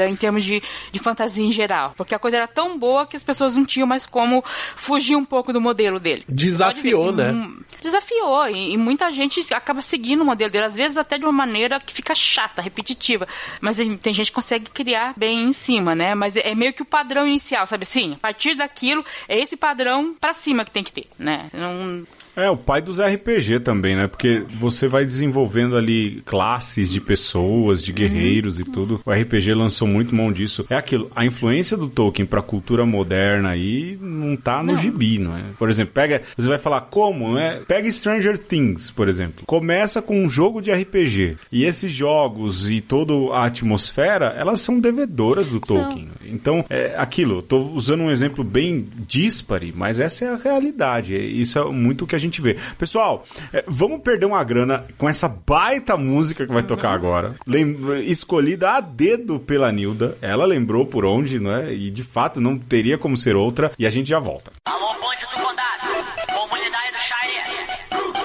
[0.09, 1.95] em termos de, de fantasia em geral.
[1.97, 4.45] Porque a coisa era tão boa que as pessoas não tinham mais como
[4.77, 6.25] fugir um pouco do modelo dele.
[6.29, 7.51] Desafiou, ver né?
[7.81, 8.49] Desafiou.
[8.49, 11.81] E, e muita gente acaba seguindo o modelo dele, às vezes até de uma maneira
[11.81, 13.27] que fica chata, repetitiva.
[13.61, 16.15] Mas tem gente que consegue criar bem em cima, né?
[16.15, 18.15] Mas é meio que o padrão inicial, sabe assim?
[18.15, 21.49] A partir daquilo, é esse padrão pra cima que tem que ter, né?
[21.53, 22.03] Não,
[22.39, 24.07] É, o pai dos RPG também, né?
[24.07, 29.01] Porque você vai desenvolvendo ali classes de pessoas, de guerreiros e tudo.
[29.05, 30.65] O RPG lançou muito mão disso.
[30.71, 34.77] É aquilo, a influência do Tolkien pra cultura moderna aí não tá no Não.
[34.77, 35.41] gibi, não é?
[35.59, 37.61] Por exemplo, pega, você vai falar como, né?
[37.67, 39.45] Pega Stranger Things, por exemplo.
[39.47, 41.37] Começa com um jogo de RPG.
[41.51, 46.09] E esses jogos e toda a atmosfera, elas são devedoras do Tolkien.
[46.25, 51.15] Então, é aquilo, tô usando um exemplo bem díspare, mas essa é a realidade.
[51.17, 52.57] É- Isso é muito o que a gente vê.
[52.79, 57.35] Pessoal, é, vamos perder uma grana com essa baita música que vai tocar agora.
[57.47, 60.17] Lem- escolhida a dedo pela Nilda.
[60.21, 61.73] Ela lembrou por onde, não é?
[61.73, 63.73] E de fato não teria como ser outra.
[63.79, 64.53] E a gente já volta.
[64.67, 67.41] Alô, ponte do condado, comunidade do Xaí.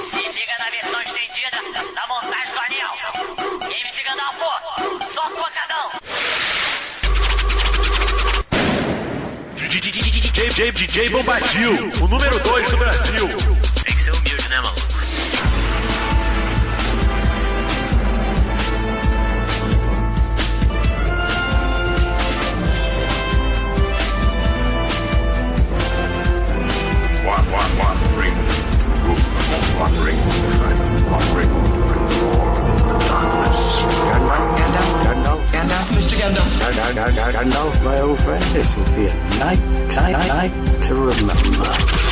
[0.09, 2.93] Se liga na versão estendida da montagem do anel.
[3.69, 5.91] MC Gandalfo, solta o pancadão.
[10.43, 13.27] DJ, DJ Bombadil, o número 2 do Brasil.
[29.83, 30.15] One ring.
[31.11, 31.49] One ring.
[33.03, 33.81] Darkness.
[35.03, 36.15] Gandalf, Gandalf, Mr.
[36.15, 36.51] Gandalf.
[37.33, 39.59] Gandalf, my old friend, this will be a night,
[39.93, 42.02] night, night to remember.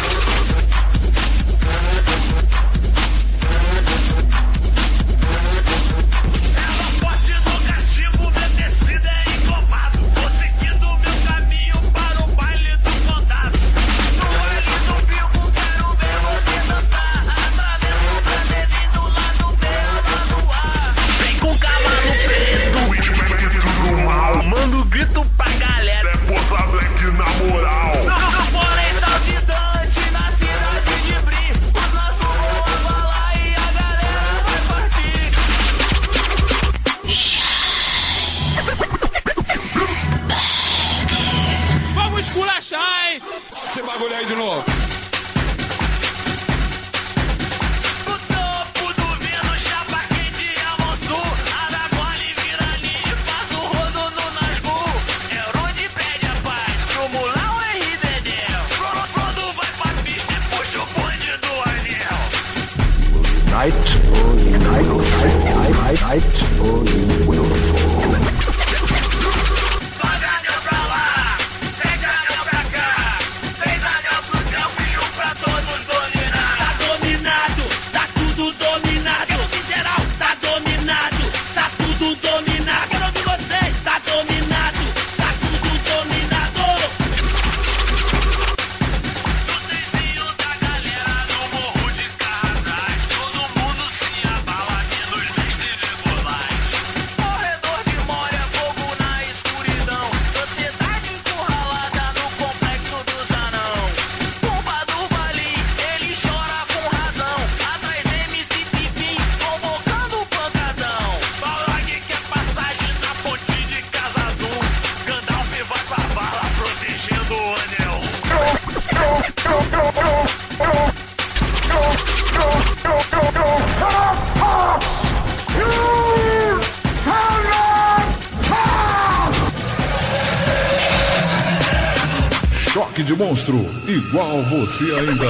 [134.81, 135.20] Igual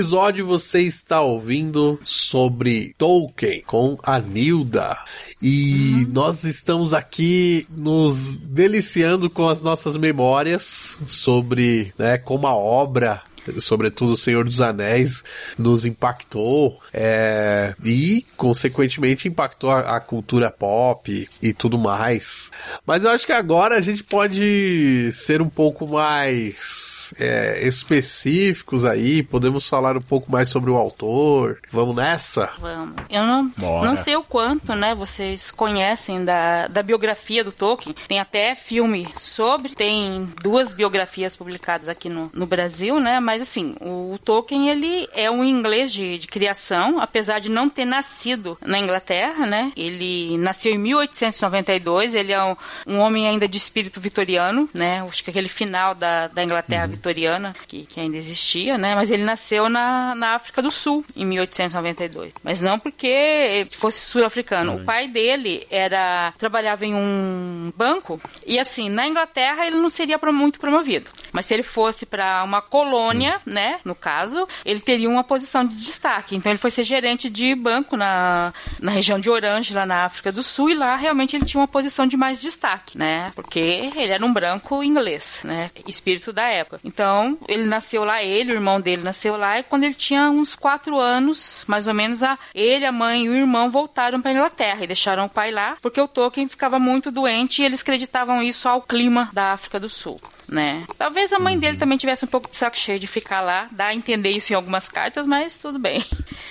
[0.00, 4.96] episódio você está ouvindo sobre Tolkien com a Nilda.
[5.42, 13.22] E nós estamos aqui nos deliciando com as nossas memórias sobre né, como a obra
[13.58, 15.24] sobretudo o Senhor dos Anéis,
[15.58, 22.50] nos impactou é, e, consequentemente, impactou a, a cultura pop e tudo mais.
[22.86, 29.22] Mas eu acho que agora a gente pode ser um pouco mais é, específicos aí,
[29.22, 31.60] podemos falar um pouco mais sobre o autor.
[31.70, 32.50] Vamos nessa?
[32.58, 32.96] Vamos.
[33.08, 33.86] Eu não, Bora.
[33.86, 37.94] não sei o quanto, né, vocês conhecem da, da biografia do Tolkien.
[38.08, 43.74] Tem até filme sobre, tem duas biografias publicadas aqui no, no Brasil, né, mas assim,
[43.80, 48.78] o, Tolkien, ele é um inglês de, de criação, apesar de não ter nascido na
[48.78, 52.56] Inglaterra, né, ele nasceu em 1892, ele é um,
[52.86, 57.54] um homem ainda de espírito vitoriano, né, acho que aquele final da, da Inglaterra vitoriana,
[57.66, 62.32] que, que ainda existia, né, mas ele nasceu na, na África do Sul, em 1892.
[62.42, 64.76] Mas não porque fosse sul-africano.
[64.76, 70.18] O pai dele era trabalhava em um banco e assim, na Inglaterra ele não seria
[70.32, 71.10] muito promovido.
[71.32, 75.74] Mas se ele fosse para uma colônia, né, no caso, ele teria uma posição de
[75.76, 76.36] destaque.
[76.36, 80.32] Então ele foi ser gerente de banco na, na região de Orange, lá na África
[80.32, 83.32] do Sul, e lá realmente ele tinha uma posição de mais destaque, né?
[83.34, 85.70] Porque ele era um branco inglês, né?
[85.86, 86.80] Espírito da época.
[86.84, 90.54] Então, ele nasceu lá, ele, o irmão dele nasceu lá, e quando ele tinha uns
[90.54, 94.84] quatro anos, mais ou menos, a, ele, a mãe e o irmão voltaram para Inglaterra
[94.84, 98.68] e deixaram o pai lá, porque o Tolkien ficava muito doente e eles acreditavam isso
[98.68, 100.20] ao clima da África do Sul.
[100.50, 100.84] Né?
[100.98, 103.86] Talvez a mãe dele também tivesse um pouco de saco cheio de ficar lá, dá
[103.86, 106.04] a entender isso em algumas cartas, mas tudo bem.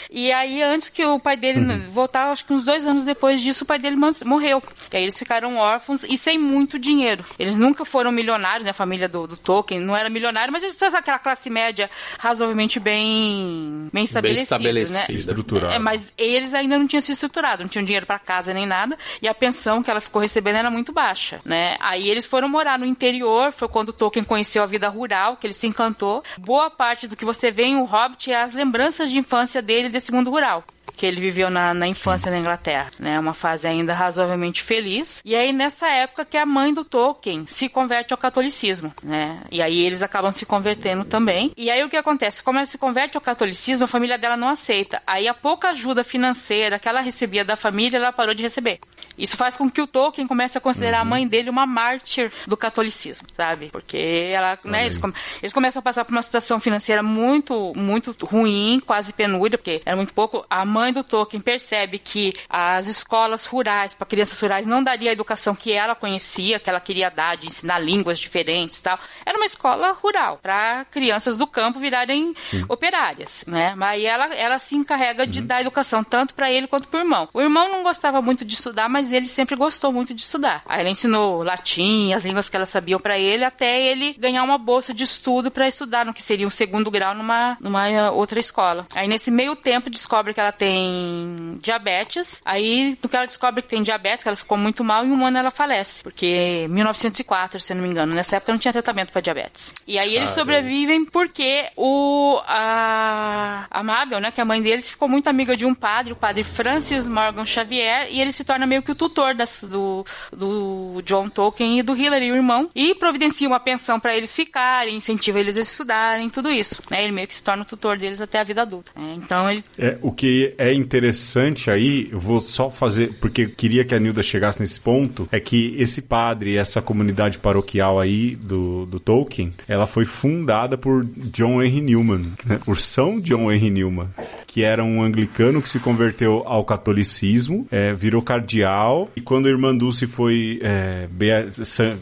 [0.10, 3.64] E aí, antes que o pai dele voltar, acho que uns dois anos depois disso,
[3.64, 4.64] o pai dele morreu.
[4.91, 7.26] E aí eles ficaram órfãos e sem muito dinheiro.
[7.38, 8.72] Eles nunca foram milionários, né?
[8.72, 12.80] A família do, do Tolkien não era milionário, mas eles tinham aquela classe média razoavelmente
[12.80, 14.43] bem, bem estabelecida.
[14.43, 15.00] estabelecida.
[15.00, 15.20] Né?
[15.20, 15.76] Estruturada.
[15.76, 18.97] É, mas eles ainda não tinham se estruturado, não tinham dinheiro para casa nem nada,
[19.22, 21.76] e a pensão que ela ficou recebendo era muito baixa, né?
[21.80, 25.48] Aí eles foram morar no interior, foi quando o Tolkien conheceu a vida rural, que
[25.48, 26.24] ele se encantou.
[26.38, 29.90] Boa parte do que você vê em O Hobbit é as lembranças de infância dele
[29.90, 30.64] desse mundo rural
[31.00, 33.18] que ele viveu na, na infância na Inglaterra, né?
[33.18, 35.22] Uma fase ainda razoavelmente feliz.
[35.24, 39.40] E aí nessa época que a mãe do Tolkien se converte ao catolicismo, né?
[39.50, 41.54] E aí eles acabam se convertendo também.
[41.56, 42.44] E aí o que acontece?
[42.44, 45.02] Como ela se converte ao catolicismo, a família dela não aceita.
[45.08, 48.82] Aí a pouca ajuda financeira que ela recebia da família, ela parou de receber.
[49.20, 51.02] Isso faz com que o Tolkien comece a considerar Uhum.
[51.02, 53.70] a mãe dele uma mártir do catolicismo, sabe?
[53.72, 58.16] Porque ela, né, eles, come- eles começam a passar por uma situação financeira muito, muito
[58.26, 60.46] ruim, quase penúria, porque era muito pouco.
[60.50, 65.14] A mãe do Tolkien percebe que as escolas rurais, para crianças rurais, não daria a
[65.14, 68.98] educação que ela conhecia, que ela queria dar, de ensinar línguas diferentes e tal.
[69.26, 72.34] Era uma escola rural, para crianças do campo virarem
[72.68, 73.74] operárias, né?
[73.76, 77.02] Mas aí ela, ela se encarrega de dar educação tanto para ele quanto para o
[77.02, 77.28] irmão.
[77.34, 80.64] O irmão não gostava muito de estudar, mas ele sempre gostou muito de estudar.
[80.68, 84.57] Aí ela ensinou latim, as línguas que ela sabia para ele, até ele ganhar uma
[84.57, 88.39] bolsa de estudo para estudar no que seria um segundo grau numa, numa eh, outra
[88.39, 88.88] escola.
[88.93, 92.41] Aí nesse meio tempo descobre que ela tem diabetes.
[92.45, 95.26] Aí no que ela descobre que tem diabetes, que ela ficou muito mal, em um
[95.26, 96.03] ano ela falece.
[96.03, 99.74] Porque 1904, se eu não me engano, nessa época não tinha tratamento para diabetes.
[99.88, 100.39] E aí eles Caramba.
[100.39, 105.55] sobrevivem porque o a, a Mabel, né, que é a mãe deles, ficou muito amiga
[105.55, 108.96] de um padre, o padre Francis Morgan Xavier, e ele se torna meio que o
[108.96, 114.00] tutor das- do, do John Tolkien e do Hillary, o irmão, e providencia uma pensão
[114.00, 116.82] para eles ficarem, incentiva eles a estudarem, tudo isso.
[116.90, 118.92] Né, ele meio que se torna o tutor deles até a vida adulta.
[118.96, 119.16] né.
[119.18, 123.96] então ele É, o que é interessante aí, eu vou só fazer, porque queria que
[123.96, 129.00] a Nilda chegasse nesse ponto, é que esse padre, essa comunidade paroquial aí do, do
[129.00, 132.60] Tolkien, ela foi fundada por John Henry Newman, né?
[132.64, 134.10] por São John Henry Newman,
[134.48, 138.79] que era um anglicano que se converteu ao catolicismo, é, virou cardeal,
[139.16, 141.08] e quando a irmã Dulce foi é,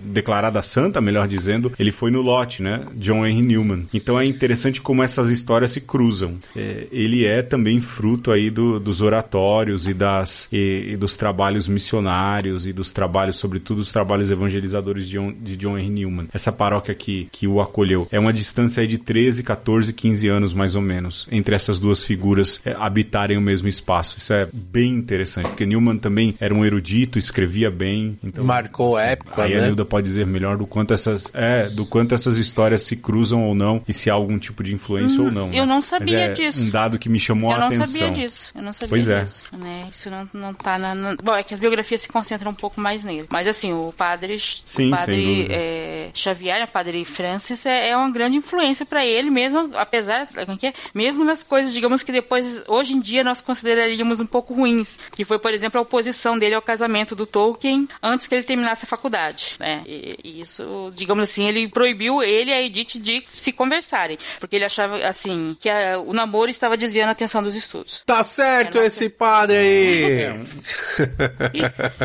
[0.04, 2.86] declarada santa, melhor dizendo, ele foi no lote, né?
[2.96, 3.88] John Henry Newman.
[3.94, 6.36] Então é interessante como essas histórias se cruzam.
[6.56, 11.68] É, ele é também fruto aí do- dos oratórios e, das, e, e dos trabalhos
[11.68, 16.28] missionários e dos trabalhos, sobretudo os trabalhos evangelizadores de John, de John Henry Newman.
[16.34, 18.08] Essa paróquia que, que o acolheu.
[18.12, 22.04] É uma distância aí de 13, 14, 15 anos mais ou menos entre essas duas
[22.04, 24.18] figuras é, habitarem o mesmo espaço.
[24.20, 28.18] Isso é bem interessante, porque Newman também era um erudito, escrevia bem.
[28.24, 29.66] Então, Marcou época, Aí a né?
[29.68, 33.56] Nilda pode dizer melhor do quanto essas é, do quanto essas histórias se cruzam ou
[33.56, 35.48] não e se há algum tipo de influência ou não.
[35.48, 35.66] eu né?
[35.66, 36.62] não Mas sabia é disso.
[36.62, 37.88] Um dado que me chamou Eu a não atenção.
[37.88, 38.52] sabia disso.
[38.56, 39.24] Eu não sabia Pois é.
[39.24, 39.44] disso.
[39.52, 39.88] Né?
[39.92, 42.80] Isso não, não tá na, na- Bom, é que as biografias se concentram um pouco
[42.80, 43.28] mais nele.
[43.32, 48.10] Mas assim, o padre, Sim, o padre é, Xavier, o padre Francis, é, é uma
[48.12, 50.74] grande influência para ele, mesmo, apesar, é é?
[50.94, 54.98] mesmo nas coisas, digamos que depois, hoje em dia, nós consideraríamos um pouco ruins.
[55.12, 58.86] Que foi, por exemplo, a oposição dele ao casamento do Tolkien antes que ele terminasse
[58.86, 59.56] a faculdade.
[59.60, 59.84] Né?
[59.86, 64.18] E, e isso, digamos assim, ele proibiu ele e a Edith de se conversarem.
[64.40, 68.02] Porque ele achava, assim, que a- o namoro estava desviando a atenção dos estudos.
[68.06, 70.40] Tá certo esse padre É, aí.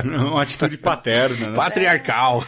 [0.04, 1.54] Uma atitude paterna, né?
[1.56, 2.44] Patriarcal.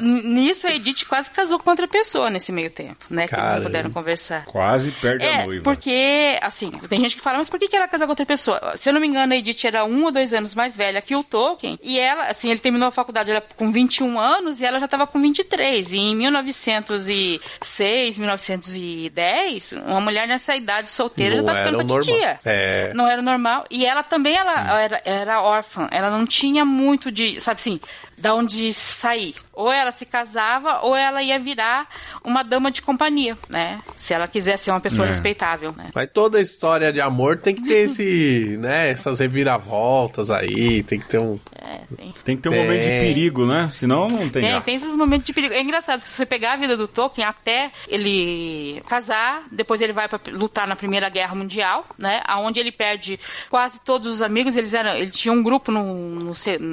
[0.00, 3.26] N- Nisso, a Edith quase casou com outra pessoa nesse meio tempo, né?
[3.28, 4.44] Que eles não puderam conversar.
[4.44, 5.62] Quase perde a É, noiva.
[5.64, 8.74] porque, assim, tem gente que fala, mas por que que ela casou com outra pessoa?
[8.76, 11.11] Se eu não me engano, a Edith era um ou dois anos mais velha que
[11.14, 14.78] o Tolkien, e ela, assim, ele terminou a faculdade ela, com 21 anos e ela
[14.78, 15.92] já estava com 23.
[15.92, 22.00] E em 1906, 1910, uma mulher nessa idade solteira Não já era ficando normal.
[22.00, 22.40] titia.
[22.44, 22.92] É.
[22.94, 23.64] Não era normal.
[23.70, 25.88] E ela também ela era, era órfã.
[25.90, 27.80] Ela não tinha muito de, sabe assim,
[28.22, 29.34] da onde sair.
[29.52, 31.88] Ou ela se casava, ou ela ia virar
[32.24, 33.80] uma dama de companhia, né?
[33.96, 35.10] Se ela quisesse ser uma pessoa É.
[35.10, 35.90] respeitável, né?
[35.92, 41.06] Mas toda história de amor tem que ter esse, né, essas reviravoltas aí, tem que
[41.08, 41.38] ter um...
[41.72, 42.14] É, tem.
[42.24, 42.62] Tem que ter um Tem.
[42.62, 43.68] momento de perigo, né?
[43.70, 45.54] Senão não tem, Tem, tem esses momentos de perigo.
[45.54, 49.92] É engraçado que se você pegar a vida do Tolkien até ele casar, depois ele
[49.92, 52.20] vai para lutar na Primeira Guerra Mundial, né?
[52.26, 53.18] Aonde ele perde
[53.48, 54.56] quase todos os amigos.
[54.56, 56.32] Eles eram, ele tinha um grupo no, no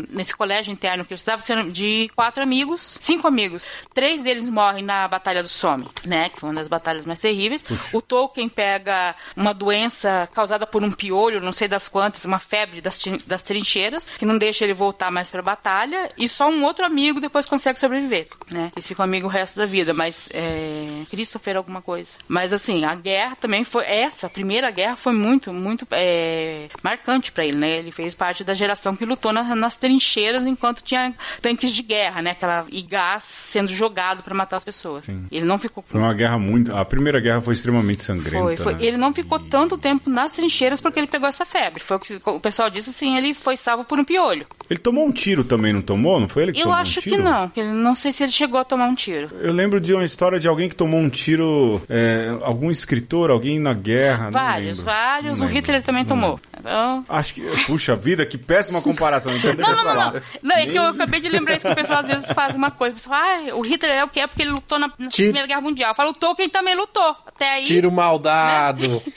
[0.10, 3.66] nesse colégio interno que eles estavam sendo de quatro amigos, cinco amigos.
[3.94, 6.30] Três deles morrem na Batalha do Somme, né?
[6.30, 7.64] Que foi uma das batalhas mais terríveis.
[7.94, 12.82] O Tolkien pega uma doença causada por um piolho, não sei das quantas, uma febre
[12.82, 16.86] das, das trincheiras, que não deixa ele voltar mais pra batalha, e só um outro
[16.86, 18.72] amigo depois consegue sobreviver, né?
[18.76, 21.04] Eles ficam amigos o resto da vida, mas é...
[21.10, 22.18] Christopher alguma coisa.
[22.28, 27.32] Mas assim, a guerra também foi, essa, a primeira guerra foi muito, muito é, marcante
[27.32, 27.78] pra ele, né?
[27.78, 32.22] Ele fez parte da geração que lutou na- nas trincheiras enquanto tinha tanques de guerra,
[32.22, 32.32] né?
[32.32, 35.06] Aquela, e gás sendo jogado pra matar as pessoas.
[35.32, 36.76] Ele não ficou Foi uma guerra muito.
[36.76, 38.38] A primeira guerra foi extremamente sangrenta.
[38.44, 38.74] foi, foi.
[38.76, 38.80] né?
[38.86, 41.82] Ele não ficou tanto tempo nas trincheiras porque ele pegou essa febre.
[41.84, 44.46] Foi o que o pessoal disse assim, ele foi salvo por um piolho.
[44.70, 46.20] Ele tomou um tiro também, não tomou?
[46.20, 47.24] Não foi ele que Eu tomou acho um que tiro?
[47.24, 49.30] não, que ele não sei se ele chegou a tomar um tiro.
[49.42, 53.60] Eu lembro de uma história de alguém que tomou um tiro, é, algum escritor, alguém
[53.60, 54.26] na guerra.
[54.26, 55.40] não vários, vários.
[55.40, 55.62] Não o lembro.
[55.62, 56.40] Hitler também Não tomou.
[56.60, 59.36] Então, Acho que, puxa vida, que péssima comparação.
[59.36, 60.22] Então Não, não, não, não.
[60.44, 62.72] Não, é que eu acabei de lembrar isso que o pessoal às vezes faz uma
[62.72, 62.94] coisa.
[62.94, 65.28] O pessoal, ah, o Hitler é o que é porque ele lutou na, na Tiro.
[65.30, 65.96] Primeira Guerra Mundial.
[65.96, 67.16] Fala, o Tolkien também lutou.
[67.28, 67.64] Até aí.
[67.66, 69.02] Tiro mal dado.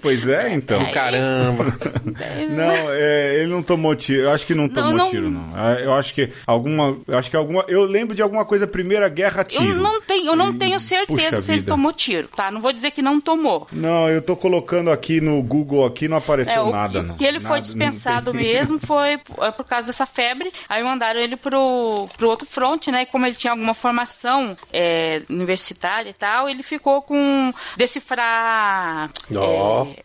[0.00, 0.80] Pois é, então.
[0.80, 1.64] É, Caramba.
[2.50, 4.22] Não, é, ele não tomou tiro.
[4.22, 5.56] Eu acho que não tomou não- tiro, não.
[5.58, 6.96] É, Eu acho que alguma.
[7.06, 7.64] Eu acho que alguma.
[7.68, 9.64] Eu lembro de alguma coisa Primeira Guerra tiro.
[9.64, 12.50] Eu não tenho, eu não E- tenho certeza se ele tomou tiro, tá?
[12.50, 13.66] Não vou dizer que não tomou.
[13.72, 17.14] Não, eu tô colocando aqui no Google aqui não apareceu É, o nada, que, não.
[17.16, 18.52] que ele foi Nada, dispensado não tem.
[18.54, 20.52] mesmo foi é, por causa dessa febre.
[20.68, 23.02] Aí mandaram ele pro, pro outro front, né?
[23.02, 29.42] E como ele tinha alguma formação é, universitária e tal, ele ficou com decifrar Ó.
[29.42, 29.55] é,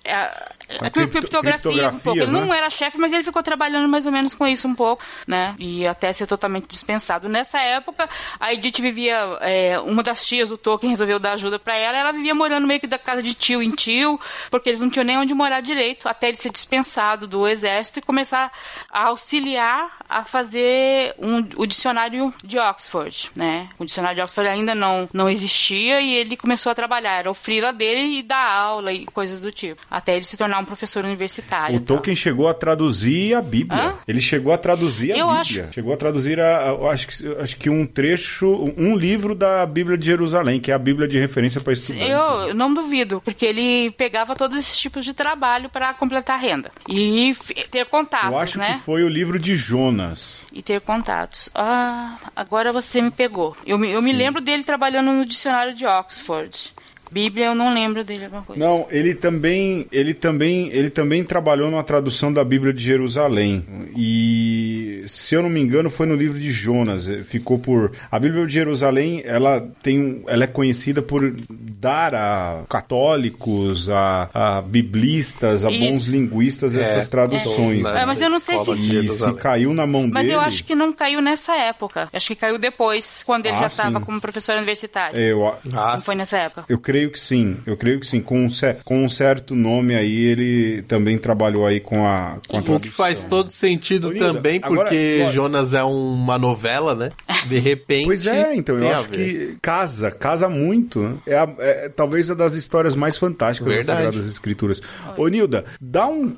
[0.05, 1.79] a, Com a cripto- criptografia um pouco.
[1.79, 2.57] Ele criptografias, não né?
[2.57, 5.55] era chefe, mas ele ficou trabalhando mais ou menos com isso um pouco, né?
[5.59, 7.27] E até ser totalmente dispensado.
[7.29, 8.09] Nessa época,
[8.39, 12.11] a Edith vivia, é, uma das tias do Tolkien resolveu dar ajuda pra ela, ela
[12.11, 14.19] vivia morando meio que da casa de tio em tio,
[14.49, 18.01] porque eles não tinham nem onde morar direito, até ele ser dispensado do exército e
[18.01, 18.51] começar
[18.89, 23.69] a auxiliar a fazer um- o dicionário de Oxford, né?
[23.79, 27.33] O dicionário de Oxford ainda não, não existia e ele começou a trabalhar, era o
[27.33, 31.03] freela dele e dar aula e coisas do tipo, até ele se tornar um professor
[31.03, 31.75] universitário.
[31.75, 31.97] O e tal.
[31.97, 33.81] Tolkien chegou a traduzir a Bíblia.
[33.81, 33.95] Hã?
[34.07, 35.69] Ele chegou a traduzir a Eu Bíblia.
[35.71, 39.97] Chegou a traduzir a, eu acho que acho que um trecho, um livro da Bíblia
[39.97, 42.09] de Jerusalém, que é a Bíblia de referência para estudante.
[42.09, 46.39] Eu, eu não duvido, porque ele pegava todos esses tipos de trabalho para completar a
[46.39, 46.71] renda.
[46.87, 47.35] E
[47.69, 48.73] ter contatos, Eu acho né?
[48.73, 50.41] que foi o livro de Jonas.
[50.51, 51.49] E ter contatos.
[51.53, 53.55] Ah, agora você me pegou.
[53.65, 56.73] Eu me, eu me lembro dele trabalhando no dicionário de Oxford.
[57.11, 58.63] Bíblia, eu não lembro dele alguma coisa.
[58.63, 63.65] Não, ele também, ele também, ele também trabalhou na tradução da Bíblia de Jerusalém.
[63.95, 67.09] E se eu não me engano, foi no livro de Jonas.
[67.09, 72.63] Eh, Ficou por a Bíblia de Jerusalém, ela tem, ela é conhecida por dar a
[72.69, 75.79] católicos, a, a biblistas, a Isso.
[75.79, 77.83] bons linguistas É, essas traduções.
[77.85, 78.01] é.
[78.01, 80.35] É, mas eu não sei se- de E se caiu na mão Mas dele.
[80.35, 82.09] eu acho que não caiu nessa época.
[82.13, 85.17] Acho que caiu depois, quando ele Ah, já estava como professor universitário.
[85.19, 86.65] eu, a- Ah, não foi nessa época.
[86.69, 88.21] eu creio que sim, eu creio que sim.
[88.21, 92.57] Com um, cer- com um certo nome aí, ele também trabalhou aí com a, com
[92.57, 96.93] a O que faz todo sentido Nilda, também, agora- porque agora- Jonas é uma novela,
[96.93, 97.11] né?
[97.47, 98.05] De repente.
[98.05, 100.99] Pois é, então, eu acho que casa, casa muito.
[100.99, 101.15] né?
[101.25, 103.97] É, a- é talvez a das histórias mais fantásticas das Verdade.
[104.05, 104.81] Sagradas Escrituras.
[105.17, 106.31] Ô, Nilda, dá um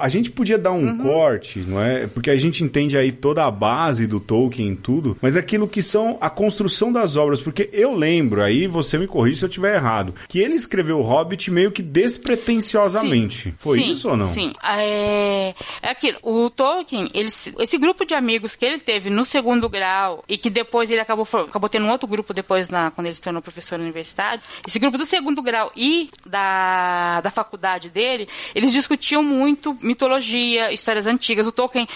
[0.00, 0.98] a gente podia dar um Uhum.
[0.98, 2.06] corte, não é?
[2.08, 5.82] Porque a gente entende aí toda a base do Tolkien e tudo, mas aquilo que
[5.82, 9.74] são a construção das obras, porque eu lembro, aí você me corrige se eu estiver
[9.76, 13.50] errado, que ele escreveu o Hobbit meio que despretensiosamente.
[13.50, 13.54] Sim.
[13.56, 14.26] Foi Sim, isso ou não?
[14.26, 14.52] Sim.
[14.62, 16.18] É, é aquilo.
[16.22, 20.50] O Tolkien, ele, esse grupo de amigos que ele teve no segundo grau e que
[20.50, 23.78] depois ele acabou, acabou tendo um outro grupo depois na, quando ele se tornou professor
[23.78, 30.72] universitário, esse grupo do segundo grau e da, da faculdade dele, eles discutiam muito mitologia,
[30.72, 31.46] histórias antigas.
[31.46, 31.88] O Tolkien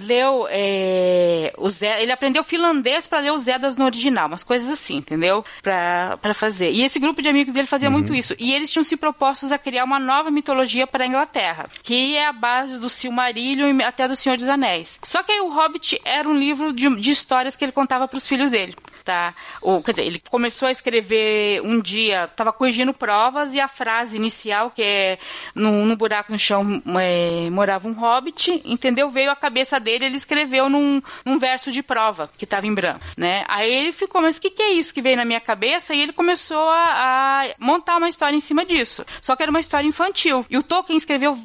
[0.00, 4.68] leu é, o Zé, ele aprendeu finlandês para ler os Edas no original, umas coisas
[4.68, 5.44] assim, entendeu?
[5.62, 6.70] Pra fazer.
[6.70, 8.34] E esse grupo de amigos dele fazia muito isso.
[8.38, 12.26] E eles tinham se propostos a criar uma nova mitologia para a Inglaterra, que é
[12.26, 14.98] a base do Silmarillion e até do Senhor dos Anéis.
[15.02, 18.18] Só que aí o Hobbit era um livro de, de histórias que ele contava para
[18.18, 18.74] os filhos dele.
[19.04, 19.34] Tá?
[19.60, 24.16] Ou, quer dizer, ele começou a escrever um dia, estava corrigindo provas e a frase
[24.16, 25.18] inicial, que é
[25.54, 29.10] no buraco no chão é, morava um hobbit, entendeu?
[29.10, 33.04] Veio a cabeça dele, ele escreveu num, num verso de prova, que estava em branco,
[33.16, 33.44] né?
[33.48, 35.94] Aí ele ficou, mas o que, que é isso que veio na minha cabeça?
[35.94, 39.04] E ele começou a, a montar uma história em cima disso.
[39.20, 40.46] Só que era uma história infantil.
[40.48, 41.36] E o Tolkien escreveu,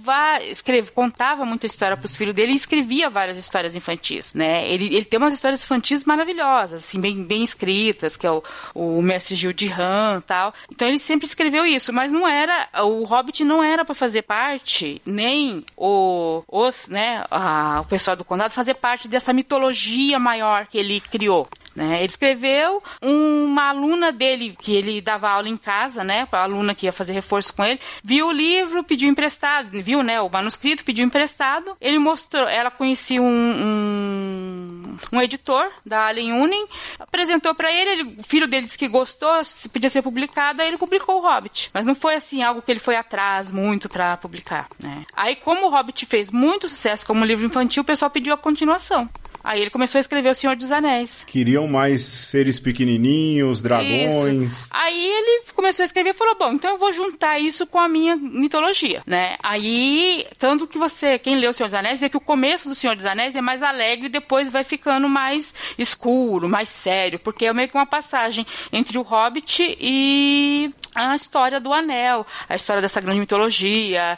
[0.49, 4.67] escreve, contava muita história para os filhos dele e escrevia várias histórias infantis, né?
[4.69, 8.43] Ele, ele tem umas histórias infantis maravilhosas, assim, bem, bem escritas, que é o,
[8.73, 10.53] o Mestre Gil de Ram tal.
[10.71, 15.01] Então ele sempre escreveu isso, mas não era, o Hobbit não era para fazer parte,
[15.05, 20.77] nem o, os, né, a- o pessoal do condado fazer parte dessa mitologia maior que
[20.77, 21.47] ele criou.
[21.79, 21.99] Né?
[21.99, 26.27] Ele escreveu uma aluna dele, que ele dava aula em casa, né?
[26.29, 30.19] A aluna que ia fazer reforço com ele, viu o livro, pediu emprestado, viu, né?
[30.19, 31.77] O manuscrito, pediu emprestado.
[31.79, 36.65] Ele mostrou, ela conhecia um, um, um editor da Allen Unen,
[36.99, 40.67] apresentou pra ele, ele, o filho dele disse que gostou, se podia ser publicado, aí
[40.67, 41.69] ele publicou o Hobbit.
[41.73, 45.03] Mas não foi assim algo que ele foi atrás muito pra publicar, né?
[45.15, 49.09] Aí como o Hobbit fez muito sucesso como livro infantil, o pessoal pediu a continuação.
[49.43, 51.23] Aí ele começou a escrever O Senhor dos Anéis.
[51.25, 54.53] Queriam mais seres pequenininhos, dragões.
[54.53, 54.69] Isso.
[54.71, 57.87] Aí ele começou a escrever e falou: Bom, então eu vou juntar isso com a
[57.87, 59.37] minha mitologia, né?
[59.43, 62.75] Aí, tanto que você, quem leu O Senhor dos Anéis, vê que o começo do
[62.75, 67.45] Senhor dos Anéis é mais alegre e depois vai ficando mais escuro, mais sério, porque
[67.45, 72.81] é meio que uma passagem entre o Hobbit e a história do Anel, a história
[72.81, 74.17] dessa grande mitologia,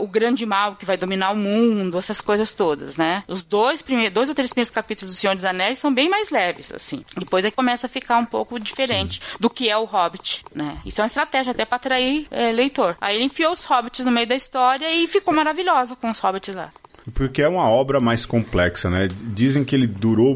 [0.00, 3.22] o grande mal que vai dominar o mundo, essas coisas todas, né?
[3.28, 6.30] Os dois primeiros, dois ou três primeiros capítulos do Senhor dos Anéis são bem mais
[6.30, 7.04] leves, assim.
[7.16, 10.78] Depois é que começa a ficar um pouco diferente do que é o Hobbit, né?
[10.86, 12.96] Isso é uma estratégia até pra atrair é, leitor.
[13.00, 16.54] Aí ele enfiou os Hobbits no meio da história e ficou maravilhosa com os Hobbits
[16.54, 16.72] lá.
[17.12, 19.08] Porque é uma obra mais complexa, né?
[19.34, 20.34] Dizem que ele durou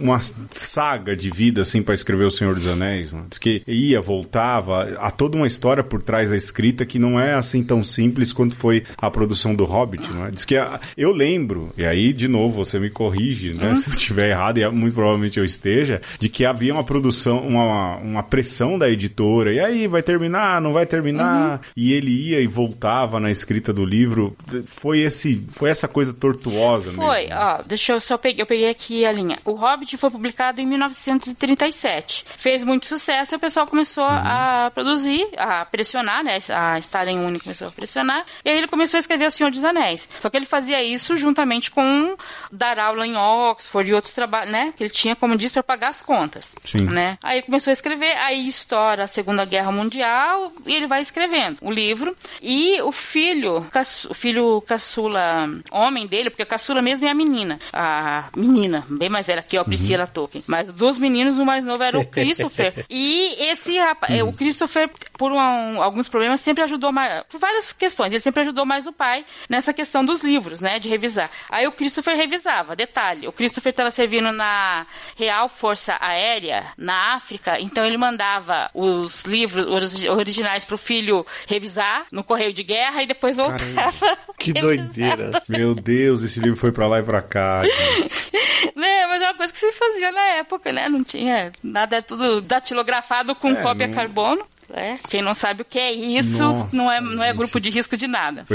[0.00, 0.20] uma
[0.50, 3.12] saga de vida, assim, para escrever O Senhor dos Anéis.
[3.12, 3.22] Né?
[3.28, 7.34] Diz que ia, voltava, há toda uma história por trás da escrita que não é
[7.34, 10.30] assim tão simples quanto foi a produção do Hobbit, não é?
[10.30, 13.74] Diz que a- eu lembro, e aí, de novo, você me corrige, né?
[13.74, 17.96] Se eu estiver errado, e muito provavelmente eu esteja, de que havia uma produção, uma,
[17.96, 21.60] uma pressão da editora, e aí, vai terminar, não vai terminar?
[21.76, 24.36] E ele ia e voltava na escrita do livro.
[24.66, 27.34] Foi esse, foi essa coisa tortuosa Foi, mesmo.
[27.36, 29.38] ó, deixa eu só peguei, eu peguei aqui a linha.
[29.44, 32.24] O Hobbit foi publicado em 1937.
[32.36, 36.38] Fez muito sucesso e o pessoal começou a produzir, a pressionar, né?
[36.50, 38.24] A Stalin Uni começou a pressionar.
[38.44, 40.08] E aí ele começou a escrever O Senhor dos Anéis.
[40.20, 42.16] Só que ele fazia isso juntamente com
[42.50, 44.72] dar aula em Oxford e outros trabalhos, né?
[44.76, 46.54] Que ele tinha, como diz, para pagar as contas.
[46.64, 46.84] Sim.
[46.84, 47.18] Né?
[47.22, 51.58] Aí ele começou a escrever, aí estoura a Segunda Guerra Mundial e ele vai escrevendo
[51.60, 52.16] o livro.
[52.42, 53.66] E o filho,
[54.08, 57.58] o filho caçula homem dele, porque a caçula mesmo é a menina.
[57.72, 60.44] A menina, bem mais velha que a Priscila Tolkien.
[60.46, 62.84] Mas dos meninos, o mais novo era o Christopher.
[62.88, 67.24] e esse rapaz, eh, o Christopher, por um- alguns problemas, sempre ajudou mais.
[67.24, 70.78] Por várias questões, ele sempre ajudou mais o pai nessa questão dos livros, né?
[70.78, 71.30] De revisar.
[71.50, 72.76] Aí o Christopher revisava.
[72.76, 79.24] Detalhe, o Christopher estava servindo na Real Força Aérea, na África, então ele mandava os
[79.24, 84.16] livros os originais pro filho revisar no correio de guerra e depois voltava.
[84.38, 84.62] Que revisar.
[84.62, 85.42] doideira.
[85.48, 87.62] Meu Deus, esse livro foi pra lá e pra cá.
[88.76, 90.88] né, mas é uma coisa que se fazia na época, né?
[90.88, 94.44] Não tinha nada, é tudo datilografado com É, cópia não- carbono.
[94.72, 97.70] É, quem não sabe o que é isso, Nossa, não é, não é grupo de
[97.70, 98.44] risco de nada.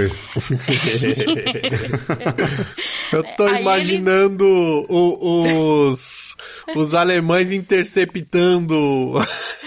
[3.11, 4.45] Eu tô Aí imaginando
[4.89, 6.35] o- os,
[6.75, 8.75] os alemães interceptando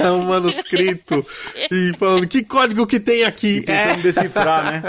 [0.01, 1.25] o manuscrito
[1.71, 3.63] e falando que código que tem aqui.
[3.63, 4.83] Tentando decifrar, né?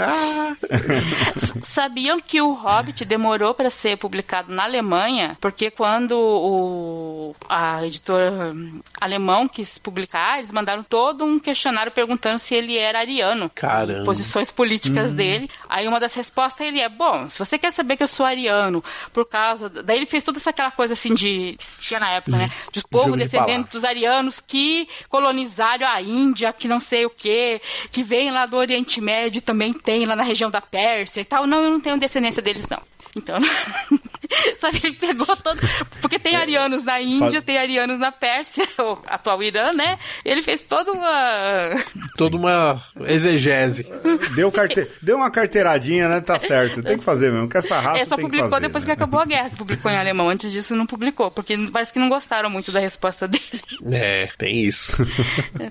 [1.64, 8.52] Sabiam que o Hobbit demorou para ser publicado na Alemanha, porque quando o a editora
[8.54, 13.50] hum, alemão quis publicar, eles mandaram todo um questionário perguntando se ele era ariano.
[13.54, 14.04] Caramba.
[14.04, 15.50] Posições políticas dele.
[15.68, 18.82] Aí uma das respostas ele é: "Bom, se você quer saber que eu sou ariano
[19.12, 22.36] por causa daí ele fez toda essa aquela coisa assim de que tinha na época,
[22.36, 22.48] né?
[22.72, 27.60] De povo de descendente dos arianos que colonizaram a Índia, que não sei o que,
[27.90, 31.46] que vem lá do Oriente Médio, também tem lá na região da Pérsia e tal.
[31.46, 32.80] Não, eu não tenho descendência deles, não.
[33.16, 33.38] Então,
[34.58, 35.60] sabe, ele pegou todo.
[36.00, 39.98] Porque tem arianos na Índia, tem arianos na Pérsia, o atual Irã, né?
[40.24, 41.70] Ele fez toda uma.
[42.16, 43.86] Toda uma exegese.
[44.34, 44.86] Deu, carte...
[45.02, 46.20] Deu uma carteiradinha, né?
[46.20, 46.82] Tá certo.
[46.82, 47.48] Tem que fazer mesmo.
[47.48, 48.86] Que essa raça É, só tem que publicou fazer, depois né?
[48.86, 50.28] que acabou a guerra, que publicou em alemão.
[50.28, 53.44] Antes disso, não publicou, porque parece que não gostaram muito da resposta dele.
[53.92, 55.06] É, tem isso.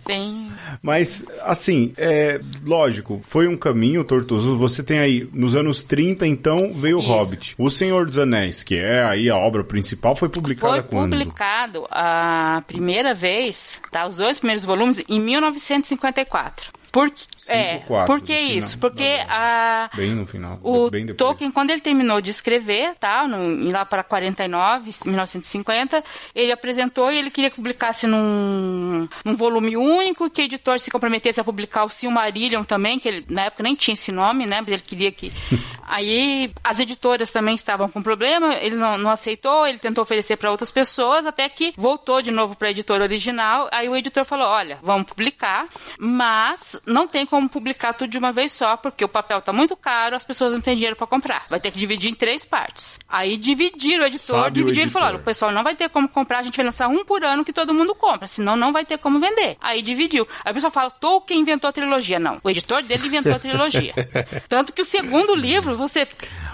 [0.04, 0.52] Tem.
[0.82, 4.58] Mas, assim, é lógico, foi um caminho tortuoso.
[4.58, 7.02] Você tem aí, nos anos 30, então, veio o.
[7.02, 7.56] Hobbit.
[7.58, 11.12] O Senhor dos Anéis, que é aí a obra principal, foi publicada Foi quando?
[11.12, 14.06] publicado a primeira vez, tá?
[14.08, 16.79] Os dois primeiros volumes em 1954.
[16.92, 17.08] Por,
[17.48, 18.78] é, 54, por que final isso?
[18.78, 20.60] Porque a, Bem no final.
[20.64, 21.06] o bem.
[21.08, 27.18] Tolkien, quando ele terminou de escrever, tá, no, lá para 49, 1950, ele apresentou e
[27.18, 31.84] ele queria que publicasse num, num volume único, que o editor se comprometesse a publicar
[31.84, 35.12] o Silmarillion também, que ele, na época nem tinha esse nome, né, mas ele queria
[35.12, 35.32] que...
[35.92, 40.52] Aí as editoras também estavam com problema, ele não, não aceitou, ele tentou oferecer para
[40.52, 44.48] outras pessoas, até que voltou de novo para a editora original, aí o editor falou,
[44.48, 45.68] olha, vamos publicar,
[45.98, 49.76] mas não tem como publicar tudo de uma vez só, porque o papel tá muito
[49.76, 51.46] caro, as pessoas não têm dinheiro para comprar.
[51.50, 53.00] Vai ter que dividir em três partes.
[53.08, 56.40] Aí dividiram o editor, Sabe dividiram e falaram, o pessoal não vai ter como comprar,
[56.40, 58.98] a gente vai lançar um por ano que todo mundo compra, senão não vai ter
[58.98, 59.58] como vender.
[59.62, 60.28] Aí dividiu.
[60.44, 62.20] Aí o pessoal fala, Tolkien inventou a trilogia.
[62.20, 63.94] Não, o editor dele inventou a trilogia.
[64.48, 66.08] Tanto que o segundo livro, você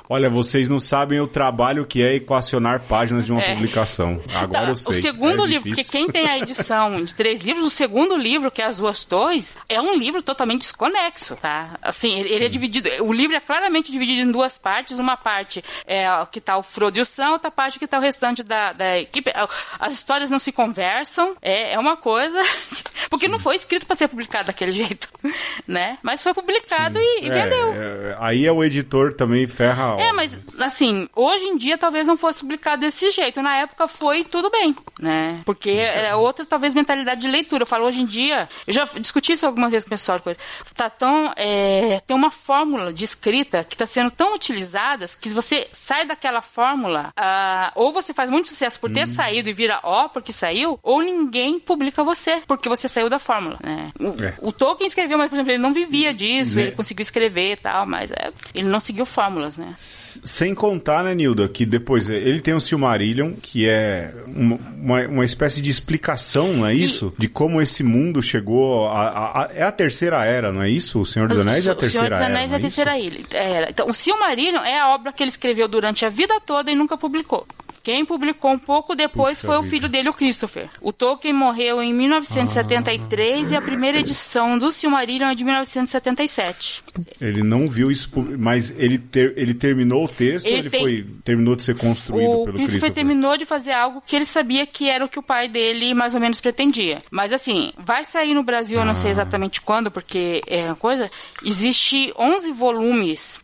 [0.08, 3.54] Olha, vocês não sabem o trabalho que é equacionar páginas de uma É.
[3.54, 4.22] publicação.
[4.34, 4.98] Agora Tá, eu sei.
[5.00, 5.84] O segundo É livro, difícil.
[5.84, 9.04] porque quem tem a edição de três livros, o segundo livro, que é As Duas
[9.04, 11.72] Torres, é um livro totalmente desconexo, tá?
[11.82, 12.90] Assim, ele, ele é dividido.
[13.04, 15.00] O livro é claramente dividido em duas partes.
[15.00, 18.02] Uma parte é que tá o Frodo e o Sam, outra parte que tá o
[18.02, 19.32] restante da, da equipe.
[19.80, 21.32] As histórias não se conversam.
[21.42, 22.38] É, é uma coisa.
[23.10, 25.08] Porque não foi escrito para ser publicado daquele jeito,
[25.68, 25.98] né?
[26.02, 27.74] Mas foi publicado e, e É, vendeu.
[27.74, 32.18] é, aí é o editor também ferra É, mas assim, hoje em dia talvez não
[32.18, 33.42] fosse publicado desse jeito.
[33.42, 35.42] Na época foi tudo bem, né?
[35.46, 37.64] Porque é outra, talvez, mentalidade de leitura.
[37.64, 40.40] Eu falo hoje em dia, eu já discuti isso algumas vezes com o pessoal, coisa.
[40.76, 41.32] Tá tão.
[41.36, 46.06] É, tem uma fórmula de escrita que está sendo tão utilizada que se você sai
[46.06, 50.32] daquela fórmula, ah, ou você faz muito sucesso por ter saído e vira ó porque
[50.32, 53.92] saiu, ou ninguém publica você porque você saiu da fórmula, né?
[54.00, 54.34] O, É.
[54.42, 56.64] o Tolkien escreveu, mas, por exemplo, ele não vivia disso, Né?
[56.64, 59.74] ele conseguiu escrever e tal, mas é, ele não seguiu fórmulas, né?
[59.88, 65.08] Sem contar, né, Nilda, que depois é, ele tem o Silmarillion, que é uma, uma,
[65.08, 67.14] uma espécie de explicação, não é isso?
[67.20, 68.88] De como esse mundo chegou.
[68.88, 71.02] A, a- a- é a terceira era, não é isso?
[71.02, 72.26] O Senhor dos Anéis é a O Senhor terceira dos era.
[72.26, 72.92] Anéis é não a é terceira.
[73.32, 73.70] Era.
[73.70, 76.98] Então, o Silmarillion é a obra que ele escreveu durante a vida toda e nunca
[76.98, 77.46] publicou.
[77.86, 79.76] Quem publicou um pouco depois Puxa foi o vida.
[79.76, 80.70] filho dele, o Christopher.
[80.82, 86.82] O Tolkien morreu em 1973 e a primeira edição do Silmarillion é de 1977.
[87.22, 88.10] Ele não viu isso,
[88.40, 91.76] mas ele, ter- ele terminou o texto Ele ou ele tem- foi, terminou de ser
[91.78, 92.94] construído O pelo Christopher Christopher?
[92.94, 96.16] terminou de fazer algo que ele sabia que era o que o pai dele mais
[96.16, 96.98] ou menos pretendia.
[97.12, 98.96] Mas assim, vai sair no Brasil, eu não Ah.
[98.96, 101.12] sei exatamente quando, porque é uma coisa.
[101.44, 103.40] Existe 11 volumes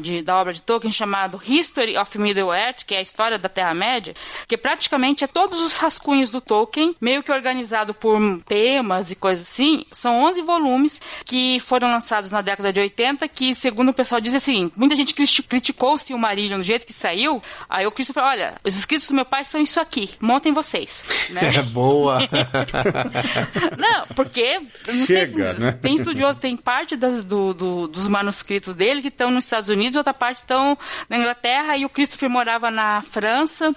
[0.00, 4.14] de- da obra de Tolkien chamado History of Middle-earth, que é a história da Terra-média,
[4.46, 9.48] que praticamente é todos os rascunhos do Tolkien, meio que organizado por temas e coisas
[9.48, 9.84] assim.
[9.92, 14.34] São 11 volumes que foram lançados na década de 80, que, segundo o pessoal diz
[14.34, 18.54] assim, muita gente criti- criticou o Silmarillion do jeito que saiu, aí o Christopher, olha,
[18.64, 21.02] os escritos do meu pai são isso aqui, montem vocês.
[21.30, 21.40] Né?
[21.62, 22.18] É boa.
[23.78, 25.72] Não, porque não sei se Chega, né?
[25.72, 29.96] tem estudioso, tem parte das- do- do- dos manuscritos dele que estão nos Estados Unidos,
[29.96, 30.76] outra parte estão
[31.08, 33.74] na Inglaterra e o Christopher morava na França.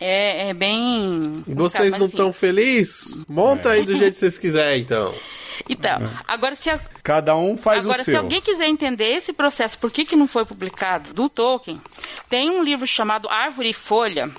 [0.00, 1.42] É, é bem.
[1.46, 3.20] Vocês não assim, estão felizes?
[3.28, 5.14] Monta aí do jeito que vocês quiserem, então.
[5.68, 8.20] Então, agora se a- Cada um faz Agora, o se seu.
[8.20, 11.80] alguém quiser entender esse processo, por que, que não foi publicado, do Tolkien,
[12.28, 14.30] tem um livro chamado Árvore e Folha,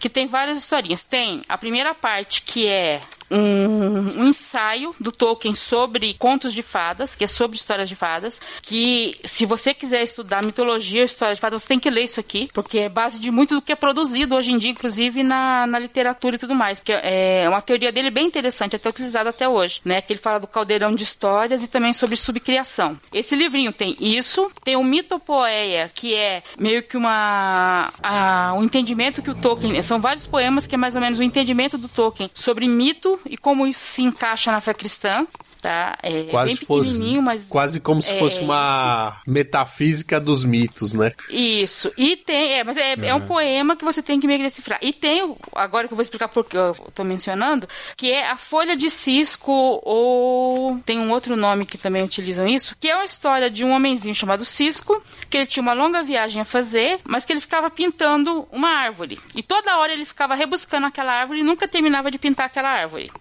[0.00, 1.04] que tem várias historinhas.
[1.04, 3.00] Tem a primeira parte, que é
[3.32, 8.40] um, um ensaio do Tolkien sobre contos de fadas, que é sobre histórias de fadas,
[8.60, 12.48] que se você quiser estudar mitologia história de fadas, você tem que ler isso aqui,
[12.52, 15.78] porque é base de muito do que é produzido hoje em dia, inclusive na, na
[15.78, 19.80] literatura e tudo mais, porque é uma teoria dele bem interessante, até utilizada até hoje,
[19.84, 22.98] né, que ele fala do caldeirão de histórias e também sobre subcriação.
[23.12, 29.22] Esse livrinho tem isso, tem o Mitopoeia, que é meio que uma a, o entendimento
[29.22, 32.30] que o Tolkien, são vários poemas que é mais ou menos o entendimento do Tolkien
[32.34, 35.26] sobre mito e como isso se encaixa na fé cristã.
[35.62, 35.96] Tá?
[36.02, 41.12] É Quase bem fosse, mas quase como se é, fosse uma metafísica dos mitos, né?
[41.30, 41.92] Isso.
[41.96, 44.80] E tem, é, mas é, é um poema que você tem que meio que decifrar.
[44.82, 48.76] E tem, agora que eu vou explicar porque eu tô mencionando, que é a Folha
[48.76, 53.48] de Cisco, ou tem um outro nome que também utilizam isso, que é uma história
[53.48, 55.00] de um homenzinho chamado Cisco,
[55.30, 59.20] que ele tinha uma longa viagem a fazer, mas que ele ficava pintando uma árvore.
[59.32, 63.12] E toda hora ele ficava rebuscando aquela árvore e nunca terminava de pintar aquela árvore.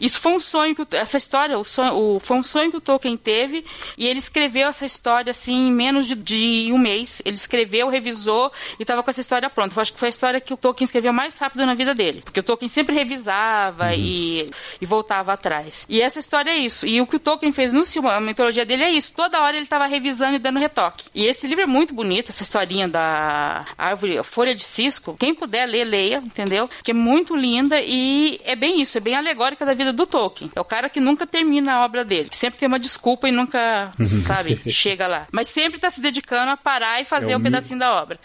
[0.00, 2.76] Isso foi um sonho que o- essa história, o sonho, o- foi um sonho que
[2.76, 3.64] o Tolkien teve
[3.98, 7.20] e ele escreveu essa história assim em menos de, de um mês.
[7.24, 9.74] Ele escreveu, revisou e estava com essa história pronta.
[9.76, 12.22] Eu acho que foi a história que o Tolkien escreveu mais rápido na vida dele,
[12.24, 15.84] porque o Tolkien sempre revisava e, e voltava atrás.
[15.88, 16.86] E essa história é isso.
[16.86, 19.12] E o que o Tolkien fez no Silmarillion, a mitologia dele é isso.
[19.14, 21.04] Toda hora ele estava revisando e dando retoque.
[21.14, 25.16] E esse livro é muito bonito, essa historinha da árvore, a folha de cisco.
[25.18, 26.68] Quem puder ler, leia, entendeu?
[26.82, 30.50] Que é muito linda e é bem isso, é bem alegórica da vida do Tolkien.
[30.54, 33.92] É o cara que nunca termina a obra dele, sempre tem uma desculpa e nunca,
[34.26, 35.26] sabe, chega lá.
[35.32, 37.92] Mas sempre está se dedicando a parar e fazer É o um mi- pedacinho da
[38.02, 38.18] obra.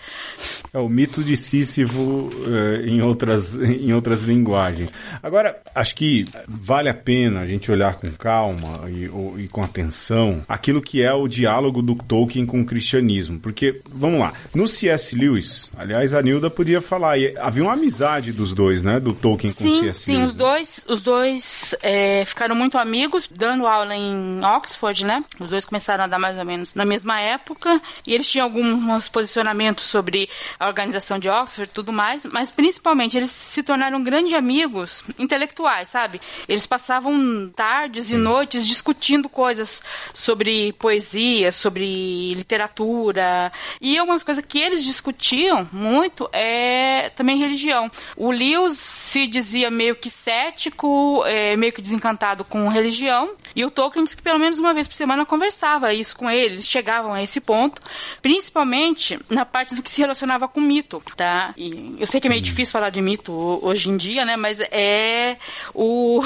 [0.73, 4.91] É o mito de Sísifo eh, em, outras, em outras linguagens.
[5.21, 9.61] Agora, acho que vale a pena a gente olhar com calma e, ou- e com
[9.63, 13.39] atenção aquilo que é o diálogo do Tolkien com o cristianismo.
[13.39, 15.15] Porque, vamos lá, no C.S.
[15.15, 18.99] Lewis, aliás, a Nilda podia falar, havia uma amizade dos dois, né?
[18.99, 19.99] Do Tolkien com o Sim, C.S.
[20.01, 20.29] sim, Lewis.
[20.31, 20.39] os né?
[20.43, 25.23] dois, os dois é, ficaram muito amigos, dando aula em Oxford, né?
[25.39, 29.09] Os dois começaram a dar mais ou menos na mesma época, e eles tinham alguns
[29.09, 30.29] posicionamentos sobre
[30.59, 35.87] a organização de Oxford e tudo mais, mas principalmente eles se tornaram grandes amigos intelectuais,
[35.89, 36.21] sabe?
[36.47, 39.81] Eles passavam tardes e noites discutindo coisas
[40.13, 43.51] sobre poesia, sobre literatura,
[43.81, 47.89] e algumas coisas que eles discutiam muito é também religião.
[48.15, 53.71] O Lewis se dizia meio que cético, é, meio que desencantado com religião, e o
[53.71, 57.13] Tolkien disse que pelo menos uma vez por semana conversava isso com ele, eles chegavam
[57.13, 57.81] a esse ponto,
[58.21, 61.53] principalmente na parte do que se relacionava com mito, tá?
[61.57, 64.35] E eu sei que é meio difícil falar de mito ho- hoje em dia, né?
[64.35, 65.37] Mas é
[65.73, 66.21] o...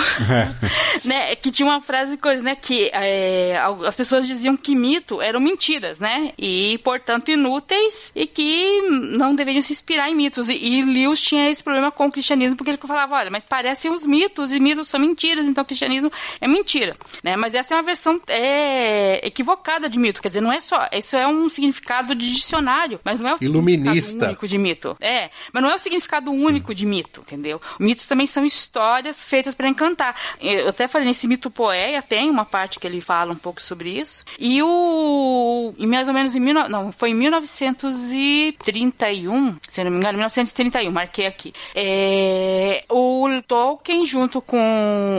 [1.03, 1.35] né?
[1.35, 2.55] Que tinha uma frase coisa, né?
[2.55, 6.31] Que é, as pessoas diziam que mito eram mentiras, né?
[6.37, 10.49] E, portanto, inúteis e que não deveriam se inspirar em mitos.
[10.49, 13.91] E, e Lewis tinha esse problema com o cristianismo, porque ele falava, olha, mas parecem
[13.91, 17.35] os mitos e mitos são mentiras, então o cristianismo é mentira, né?
[17.35, 21.15] Mas essa é uma versão é, equivocada de mito, quer dizer, não é só, isso
[21.15, 23.91] é um significado de dicionário, mas não é o Iluminista.
[23.91, 24.97] significado único de mito.
[24.99, 27.61] É, mas não é o significado único de mito, entendeu?
[27.79, 30.15] Mitos também são histórias feitas para encantar.
[30.41, 33.91] Eu até falei nesse mito poeia, tem uma parte que ele fala um pouco sobre
[33.91, 34.23] isso.
[34.39, 39.97] E o e mais ou menos em não, foi em 1931, se eu não me
[39.97, 41.53] engano, 1931, marquei aqui.
[41.75, 44.57] É, o Tolkien junto com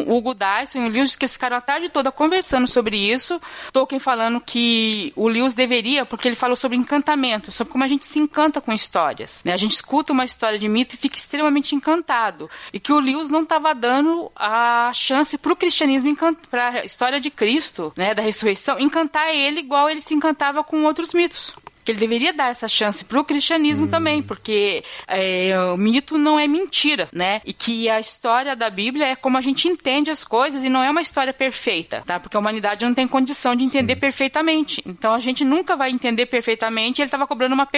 [0.06, 3.40] o Hugo Dyson e o Lewis que eles ficaram a tarde toda conversando sobre isso.
[3.72, 8.06] Tolkien falando que o Lewis deveria, porque ele falou sobre encantamento, sobre como a gente
[8.06, 9.42] se encanta com histórias.
[9.44, 9.52] Né?
[9.52, 12.48] A gente escuta uma história de mito e fica extremamente encantado.
[12.72, 16.10] E que o Lewis não estava dando a chance para o cristianismo,
[16.50, 20.84] para a história de Cristo, né, da ressurreição, encantar ele igual ele se encantava com
[20.84, 21.54] outros mitos.
[21.84, 26.46] Que ele deveria dar essa chance pro cristianismo também, porque é, o mito não é
[26.46, 27.40] mentira, né?
[27.44, 30.82] E que a história da Bíblia é como a gente entende as coisas e não
[30.82, 32.20] é uma história perfeita, tá?
[32.20, 34.82] Porque a humanidade não tem condição de entender perfeitamente.
[34.86, 37.00] Então a gente nunca vai entender perfeitamente.
[37.00, 37.68] Ele estava cobrando uma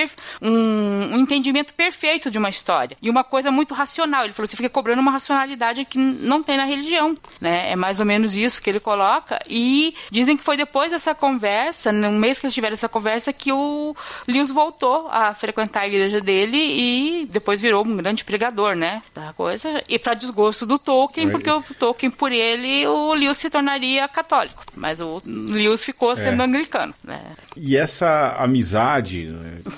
[0.41, 4.25] um, um entendimento perfeito de uma história e uma coisa muito racional.
[4.25, 7.73] Ele falou: você fica cobrando uma racionalidade que não tem na religião, né?
[7.73, 9.39] É mais ou menos isso que ele coloca.
[9.49, 13.53] E dizem que foi depois dessa conversa, no mês que eles tiveram essa conversa, que
[13.53, 13.92] o
[14.29, 19.03] Lewis voltou a frequentar a igreja dele e depois virou um grande pregador, né?
[19.15, 19.83] Da coisa.
[19.89, 24.63] E para desgosto do Tolkien, porque o Tolkien, por ele, o Lewis se tornaria católico.
[24.77, 26.45] Mas o Lewis ficou sendo É.
[26.47, 27.21] anglicano, né?
[27.57, 29.35] E essa amizade,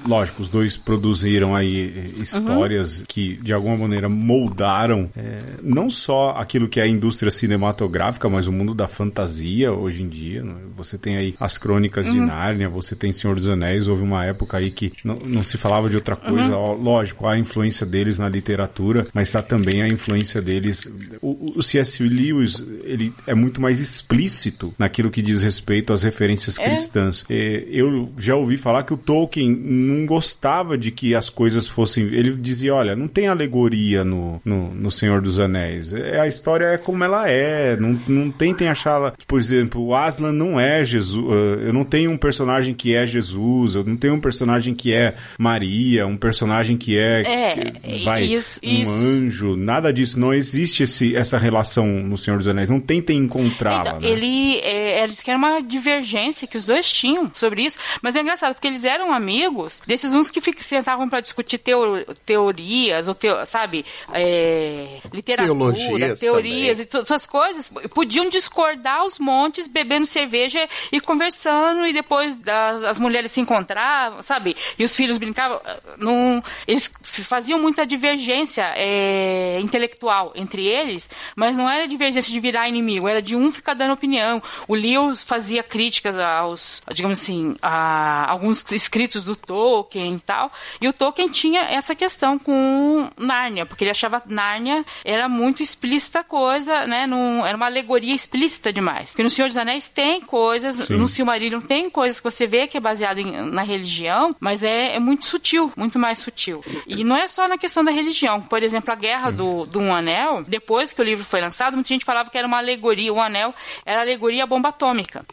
[0.06, 3.04] lógico, os dois produziram aí eh, histórias Uhum.
[3.08, 8.46] que de alguma maneira moldaram eh, não só aquilo que é a indústria cinematográfica, mas
[8.46, 10.42] o mundo da fantasia hoje em dia.
[10.42, 10.54] né?
[10.76, 12.26] Você tem aí as crônicas de Uhum.
[12.26, 15.88] Nárnia, você tem Senhor dos Anéis, houve uma época aí que não, não se falava
[15.88, 16.56] de outra coisa.
[16.56, 16.82] Uhum.
[16.82, 20.90] Lógico, há a influência deles na literatura, mas há também a influência deles.
[21.20, 22.02] O, o C.S.
[22.02, 26.64] Lewis, ele é muito mais explícito naquilo que diz respeito às referências É.
[26.64, 27.24] cristãs.
[27.28, 32.04] É, eu já ouvi falar que o Tolkien não gostava de que as coisas fossem.
[32.04, 35.92] Ele dizia: olha, não tem alegoria no, no, no Senhor dos Anéis.
[35.92, 37.76] É, a história é como ela é.
[37.76, 39.12] Não, não tentem achá-la.
[39.26, 41.24] Por exemplo, o Aslan não é Jesus.
[41.30, 43.74] eh, Eu não tenho um personagem que é Jesus.
[43.74, 46.06] Eu não tenho um personagem que é Maria.
[46.06, 47.20] Um personagem que é.
[47.22, 48.90] É, que vai, isso- um isso.
[48.92, 49.56] anjo.
[49.56, 50.18] Nada disso.
[50.18, 52.70] Não existe esse, essa relação no Senhor dos Anéis.
[52.70, 53.80] Não tentem encontrá-la.
[53.80, 54.08] Então, né?
[54.08, 58.20] ele, é, eles que era uma divergência que os dois tinham sobre isso, mas é
[58.20, 63.44] engraçado porque eles eram amigos desses uns que sentavam para discutir teo- teorias ou teo-
[63.46, 66.82] sabe, é, literatura, Teologias teorias também.
[66.82, 72.82] e todas essas coisas, podiam discordar aos montes, bebendo cerveja e conversando e depois das,
[72.84, 73.40] as mulheres se
[73.84, 75.60] encontravam, sabe, e os filhos brincavam,
[75.98, 82.68] não, eles faziam muita divergência é, intelectual entre eles, mas não era divergência de virar
[82.68, 84.42] inimigo, era de um ficar dando opinião.
[84.66, 90.88] O Lewis fazia críticas aos, digamos assim, a alguns escritos do Tolkien e tal, e
[90.88, 96.86] o Tolkien tinha essa questão com Nárnia, porque ele achava Nárnia era muito explícita coisa,
[96.86, 99.10] né, num, era uma alegoria explícita demais.
[99.10, 100.96] Porque no Senhor dos Anéis tem coisas, Sim.
[100.96, 104.96] no Silmarillion tem coisas que você vê que é baseado em- na religião, mas é,
[104.96, 106.64] é muito sutil, muito mais sutil.
[106.86, 108.40] E não é só na questão da religião.
[108.40, 111.88] Por exemplo, a Guerra do, do Um Anel, depois que o livro foi lançado, muita
[111.88, 113.54] gente falava que era uma alegoria, o Anel
[113.84, 115.24] era alegoria à bomba atômica.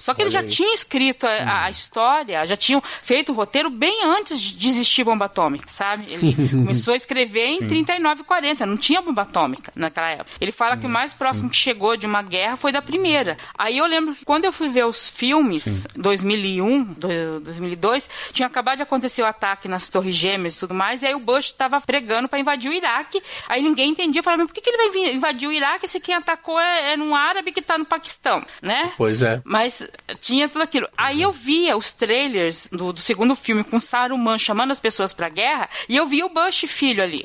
[0.00, 4.04] Só que ele já tinha escrito a, a história, já tinham feito o roteiro bem
[4.04, 6.06] antes de existir bomba atômica, sabe?
[6.12, 10.30] Ele começou a escrever em 39 e 40, não tinha bomba atômica naquela época.
[10.40, 13.36] Ele fala que o mais próximo que chegou de uma guerra foi da primeira.
[13.58, 18.78] Aí eu lembro que quando eu fui ver os filmes, 2001, do- 2002, tinha acabado
[18.78, 21.80] de acontecer o ataque nas Torres Gêmeas e tudo mais, e aí o Bush estava
[21.80, 25.14] pregando para invadir o Iraque, aí ninguém entendia, falava, mas por que, que ele vai
[25.14, 28.92] invadir o Iraque se quem atacou é, é um árabe que está no Paquistão, né?
[28.96, 29.40] Pois é.
[29.44, 29.82] Mas
[30.20, 30.88] tinha tudo aquilo.
[30.96, 35.28] Aí eu via os trailers do, do segundo filme com Saruman chamando as pessoas pra
[35.28, 37.24] guerra e eu via o Bush filho ali,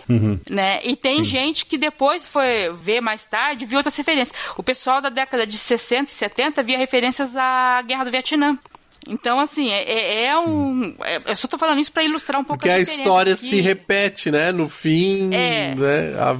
[0.49, 0.79] né?
[0.83, 4.35] E tem gente que depois foi ver mais tarde, viu outras referências.
[4.57, 8.57] O pessoal da década de 60 e 70 via referências à Guerra do Vietnã.
[9.07, 10.95] Então, assim, é, é- é um.
[11.03, 13.45] é- eu só tô falando isso pra ilustrar um pouco Porque a história aqui.
[13.45, 14.51] se repete, né?
[14.51, 15.75] No fim, É.
[15.75, 16.13] né?
[16.19, 16.35] A, a-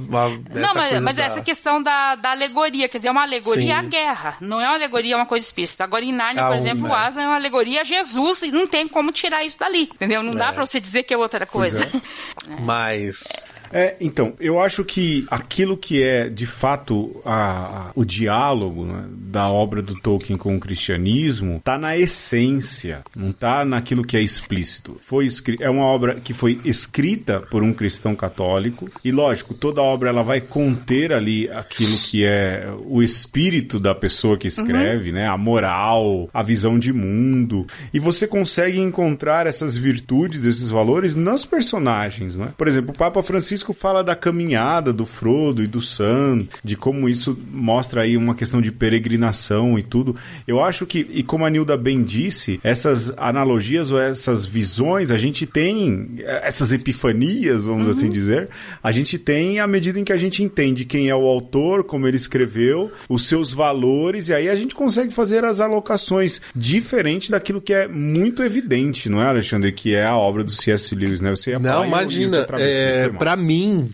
[0.60, 3.72] Não, mas, mas da- essa questão da, da alegoria, quer dizer, é uma alegoria Sim.
[3.72, 5.84] à guerra, não é uma alegoria a uma coisa explícita.
[5.84, 6.90] Agora, em Nárnia, Ah, por um, exemplo, né?
[6.90, 10.22] o Aslan é uma alegoria a Jesus e não tem como tirar isso dali, entendeu?
[10.22, 10.52] Não dá É.
[10.52, 11.88] pra você dizer que é outra coisa.
[12.60, 13.44] Mas.
[13.72, 19.04] É, então, eu acho que aquilo que é de fato a- a- o diálogo né,
[19.10, 24.20] da obra do Tolkien com o cristianismo tá na essência, não tá naquilo que é
[24.22, 24.96] explícito.
[25.00, 25.28] Foi
[25.60, 30.22] é uma obra que foi escrita por um cristão católico e lógico, toda obra ela
[30.22, 36.28] vai conter ali aquilo que é o espírito da pessoa que escreve, né, a moral,
[36.32, 42.52] a visão de mundo, e você consegue encontrar essas virtudes, esses valores nos personagens, né?
[42.56, 47.08] Por exemplo, o Papa Francisco fala da caminhada do Frodo e do Sam, de como
[47.08, 50.16] isso mostra aí uma questão de peregrinação e tudo.
[50.46, 55.16] Eu acho que, e como a Nilda bem disse, essas analogias ou essas visões, a
[55.16, 56.10] gente tem
[56.42, 58.48] essas epifanias, vamos assim dizer,
[58.82, 62.06] a gente tem à medida em que a gente entende quem é o autor, como
[62.06, 67.60] ele escreveu, os seus valores, e aí a gente consegue fazer as alocações diferente daquilo
[67.60, 69.72] que é muito evidente, não é, Alexandre?
[69.72, 70.94] Que é a obra do C.S.
[70.94, 71.30] Lewis, né?
[71.30, 73.45] Você ia Não, falar eu- eu te imagina, é, para mim,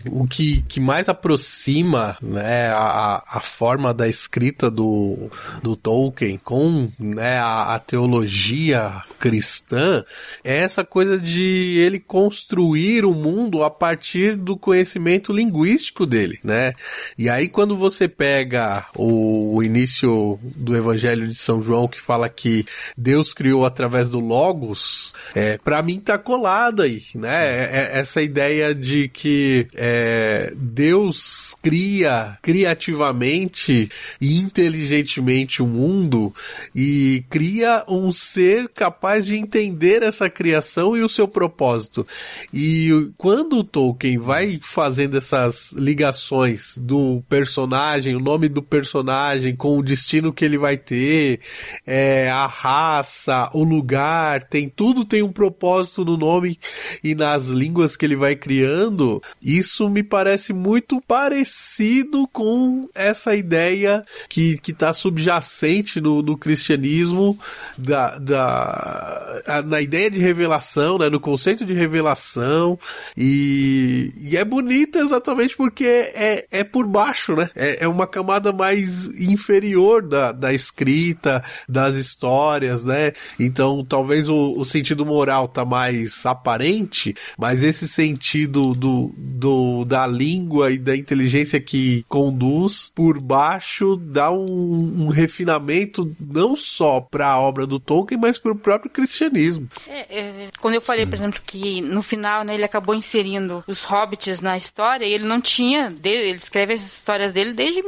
[0.09, 5.29] o que, que mais aproxima né, a, a forma da escrita do,
[5.61, 10.03] do Tolkien com né, a, a teologia cristã
[10.43, 16.73] é essa coisa de ele construir o mundo a partir do conhecimento linguístico dele, né?
[17.17, 22.29] E aí quando você pega o, o início do Evangelho de São João que fala
[22.29, 22.65] que
[22.97, 27.45] Deus criou através do Logos, é, para mim tá colado aí, né?
[27.45, 29.42] É- é- essa ideia de que
[29.75, 33.89] é, Deus cria criativamente
[34.19, 36.33] e inteligentemente o mundo
[36.75, 42.05] e cria um ser capaz de entender essa criação e o seu propósito.
[42.53, 49.77] E quando o Tolkien vai fazendo essas ligações do personagem, o nome do personagem com
[49.77, 51.39] o destino que ele vai ter,
[51.85, 56.57] é, a raça, o lugar, tem tudo tem um propósito no nome
[57.03, 64.05] e nas línguas que ele vai criando, isso me parece muito parecido com essa ideia
[64.29, 67.37] que, que tá subjacente no, no cristianismo
[67.77, 72.77] da, da, a- na ideia de revelação, né, no conceito de revelação
[73.17, 77.49] e, e é bonito exatamente porque é, é por baixo, né?
[77.55, 83.13] É, é uma camada mais inferior da, da escrita, das histórias, né?
[83.39, 90.05] Então talvez o, o sentido moral tá mais aparente, mas esse sentido do, do da
[90.05, 97.27] língua e da inteligência que conduz por baixo dá um, um refinamento não só para
[97.27, 99.67] a obra do Tolkien, mas para o próprio cristianismo.
[99.87, 103.83] É, é, quando eu falei, por exemplo, que no final né, ele acabou inserindo os
[103.83, 107.83] hobbits na história, e ele não tinha, ele escreve as histórias dele desde,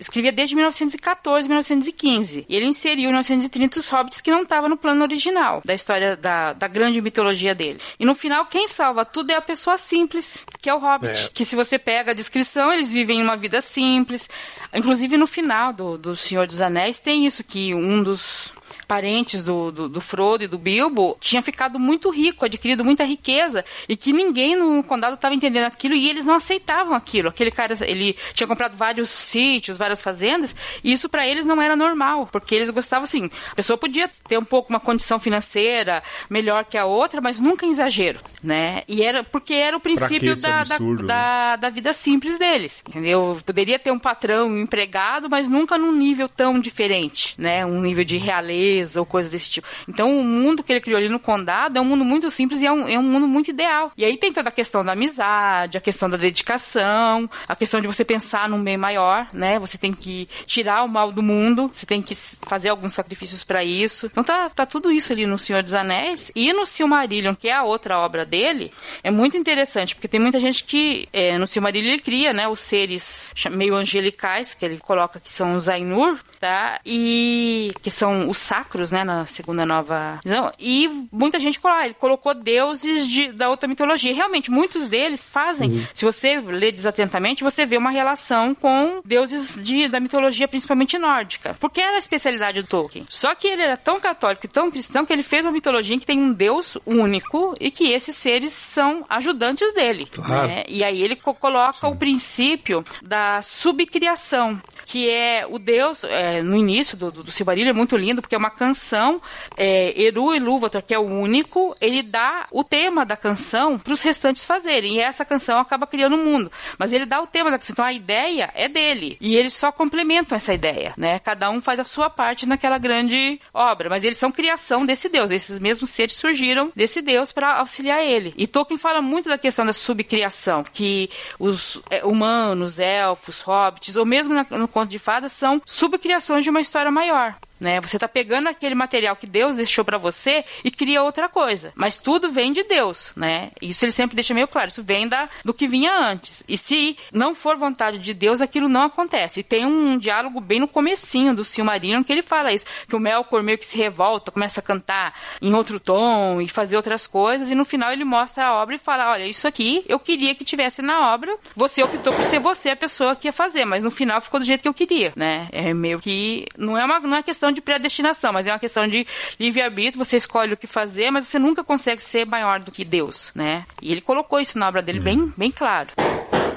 [0.00, 2.46] escrevia desde 1914, 1915.
[2.48, 6.16] E ele inseriu em 1930 os hobbits que não estavam no plano original da história
[6.16, 7.78] da, da grande mitologia dele.
[7.98, 11.26] E no final, quem salva tudo é a pessoa simples, que é o hobbit.
[11.26, 11.28] É.
[11.34, 14.30] Que se você pega a descrição, eles vivem uma vida simples.
[14.72, 18.50] Inclusive no final do, do Senhor dos Anéis tem isso, que um dos
[18.86, 23.64] parentes do, do, do Frodo e do Bilbo tinha ficado muito rico, adquirido muita riqueza
[23.88, 27.28] e que ninguém no condado estava entendendo aquilo e eles não aceitavam aquilo.
[27.28, 31.76] Aquele cara, ele tinha comprado vários sítios, várias fazendas e isso para eles não era
[31.76, 36.64] normal, porque eles gostavam assim, a pessoa podia ter um pouco uma condição financeira melhor
[36.64, 38.82] que a outra, mas nunca em exagero, né?
[38.88, 41.08] E era porque era o princípio da, da, absurdo, né?
[41.08, 43.38] da, da vida simples deles, entendeu?
[43.44, 47.64] Poderia ter um patrão, um empregado, mas nunca num nível tão diferente, né?
[47.64, 49.66] Um nível de realeza ou coisa desse tipo.
[49.88, 52.66] Então, o mundo que ele criou ali no condado é um mundo muito simples e
[52.66, 53.92] é um, é um mundo muito ideal.
[53.96, 57.86] E aí tem toda a questão da amizade, a questão da dedicação, a questão de
[57.86, 59.58] você pensar num bem maior, né?
[59.58, 63.64] Você tem que tirar o mal do mundo, você tem que fazer alguns sacrifícios para
[63.64, 64.06] isso.
[64.06, 67.52] Então tá, tá tudo isso ali no Senhor dos Anéis e no Silmarillion, que é
[67.52, 68.72] a outra obra dele,
[69.02, 72.60] é muito interessante, porque tem muita gente que é, no Silmarillion ele cria, né, os
[72.60, 76.80] seres meio angelicais, que ele coloca que são os Ainur, tá?
[76.84, 80.50] E que são os sacros, né, na segunda nova visão.
[80.58, 84.10] E muita gente colocou, ah, ele colocou deuses de, da outra mitologia.
[84.10, 89.58] E, realmente, muitos deles fazem, se você lê desatentamente, você vê uma relação com deuses
[89.62, 91.56] de, da mitologia, principalmente nórdica.
[91.60, 93.06] Porque era a especialidade do Tolkien.
[93.08, 95.98] Só que ele era tão católico e tão cristão que ele fez uma mitologia em
[95.98, 100.06] que tem um deus único e que esses seres são ajudantes dele.
[100.12, 100.48] Claro.
[100.48, 100.64] né?
[100.68, 106.56] E aí ele co- coloca o princípio da subcriação, que é o Deus, é, no
[106.56, 109.20] início do, do, do Silmarillion, é muito lindo, porque é uma canção,
[109.56, 114.00] é, Eru Ilúvatar, que é o único, ele dá o tema da canção para os
[114.00, 114.94] restantes fazerem.
[114.94, 116.50] E essa canção acaba criando o mundo.
[116.78, 117.72] Mas ele dá o tema da canção.
[117.74, 119.18] Então a ideia é dele.
[119.20, 121.18] E eles só complementam essa ideia, né?
[121.18, 123.90] Cada um faz a sua parte naquela grande obra.
[123.90, 125.30] Mas eles são criação desse Deus.
[125.30, 128.32] Esses mesmos seres surgiram desse Deus para auxiliar ele.
[128.36, 134.04] E Tolkien fala muito da questão da subcriação, que os é, humanos, elfos, hobbits, ou
[134.06, 137.34] mesmo na- no conto de fadas, são subcriações de uma história maior.
[137.58, 137.80] Né?
[137.80, 141.72] Você está pegando aquele material que Deus deixou para você e cria outra coisa.
[141.74, 143.50] Mas tudo vem de Deus, né?
[143.62, 144.68] Isso ele sempre deixa meio claro.
[144.68, 146.44] Isso vem da, do que vinha antes.
[146.48, 149.40] E se não for vontade de Deus, aquilo não acontece.
[149.40, 152.66] E tem um diálogo bem no comecinho do Silmarillion que ele fala isso.
[152.88, 156.76] Que o Melkor meio que se revolta, começa a cantar em outro tom e fazer
[156.76, 157.50] outras coisas.
[157.50, 160.44] E no final ele mostra a obra e fala, olha, isso aqui eu queria que
[160.44, 161.36] tivesse na obra.
[161.54, 163.64] Você optou por ser você a pessoa que ia fazer.
[163.64, 165.48] Mas no final ficou do jeito que eu queria, né?
[165.52, 166.46] É meio que...
[166.58, 169.06] Não é uma não é questão de predestinação, mas é uma questão de
[169.38, 170.04] livre-arbítrio.
[170.04, 173.64] Você escolhe o que fazer, mas você nunca consegue ser maior do que Deus, né?
[173.80, 175.88] E ele colocou isso na obra dele bem, bem claro.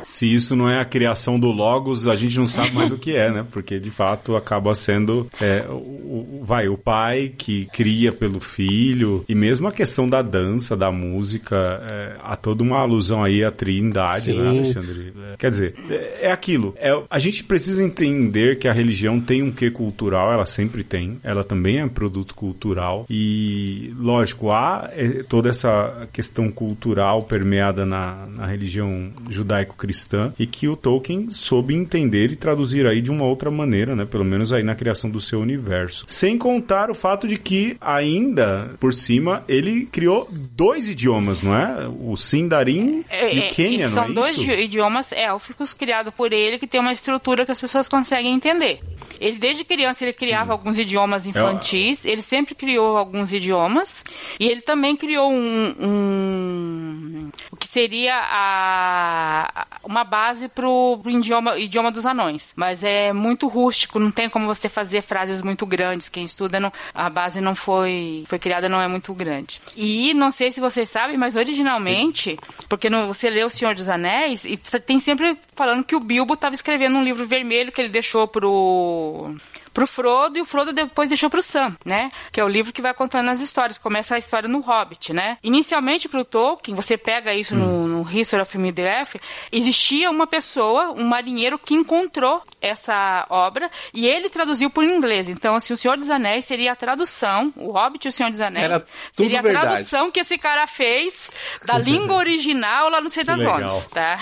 [0.08, 3.14] Se isso não é a criação do Logos, a gente não sabe mais o que
[3.14, 3.46] é, né?
[3.52, 9.36] Porque de fato acaba sendo é, o, vai o pai que cria pelo filho e
[9.36, 11.56] mesmo a questão da dança, da música,
[11.92, 14.48] é, há toda uma alusão aí à Trindade, né, Sim.
[14.48, 15.14] Alexandre?
[15.34, 16.74] É, quer dizer, é, é aquilo.
[16.78, 21.20] É, a gente precisa entender que a religião tem um quê cultural, ela sempre tem.
[21.22, 28.26] Ela também é produto cultural e lógico há é, toda essa questão cultural permeada na,
[28.26, 29.97] na religião judaico-cristã
[30.38, 34.06] e que o Tolkien soube entender e traduzir aí de uma outra maneira, né?
[34.06, 36.06] Pelo menos aí na criação do seu universo.
[36.08, 41.88] Sem contar o fato de que ainda por cima ele criou dois idiomas, não é?
[42.00, 44.44] O Sindarin e o Quenya, não são é dois isso?
[44.52, 48.80] idi- idiomas élficos criados por ele que tem uma estrutura que as pessoas conseguem entender.
[49.20, 54.04] Ele desde criança ele criava alguns idiomas infantis, ele sempre criou alguns idiomas
[54.40, 61.58] e ele também criou um, um- o que seria a, uma base pro, pro idioma,
[61.60, 66.10] idioma dos anões, mas é muito rústico, não tem como você fazer frases muito grandes.
[66.10, 69.60] Quem estuda não, a base não foi foi criada não é muito grande.
[69.76, 72.38] E não sei se vocês sabem, mas originalmente,
[72.70, 76.34] porque no, você lê O Senhor dos Anéis e tem sempre falando que o Bilbo
[76.34, 79.36] estava escrevendo um livro vermelho que ele deixou pro 哦。
[79.78, 82.12] Pro Frodo e o Frodo depois deixou pro Sam, né?
[82.32, 85.38] Que é o livro que vai contando as histórias, começa a história no Hobbit, né?
[85.44, 89.18] Inicialmente pro Tolkien, você pega isso no, no History of Middle-earth,
[89.52, 95.30] existia uma pessoa, um marinheiro que encontrou essa obra e ele traduziu por inglês.
[95.30, 98.42] Então, assim, o Senhor dos Anéis seria a tradução, o Hobbit e o Senhor dos
[98.42, 98.84] Anéis
[99.14, 99.68] seria a verdade.
[99.68, 101.30] tradução que esse cara fez
[101.68, 104.18] da língua original lá não sei das onde, tá?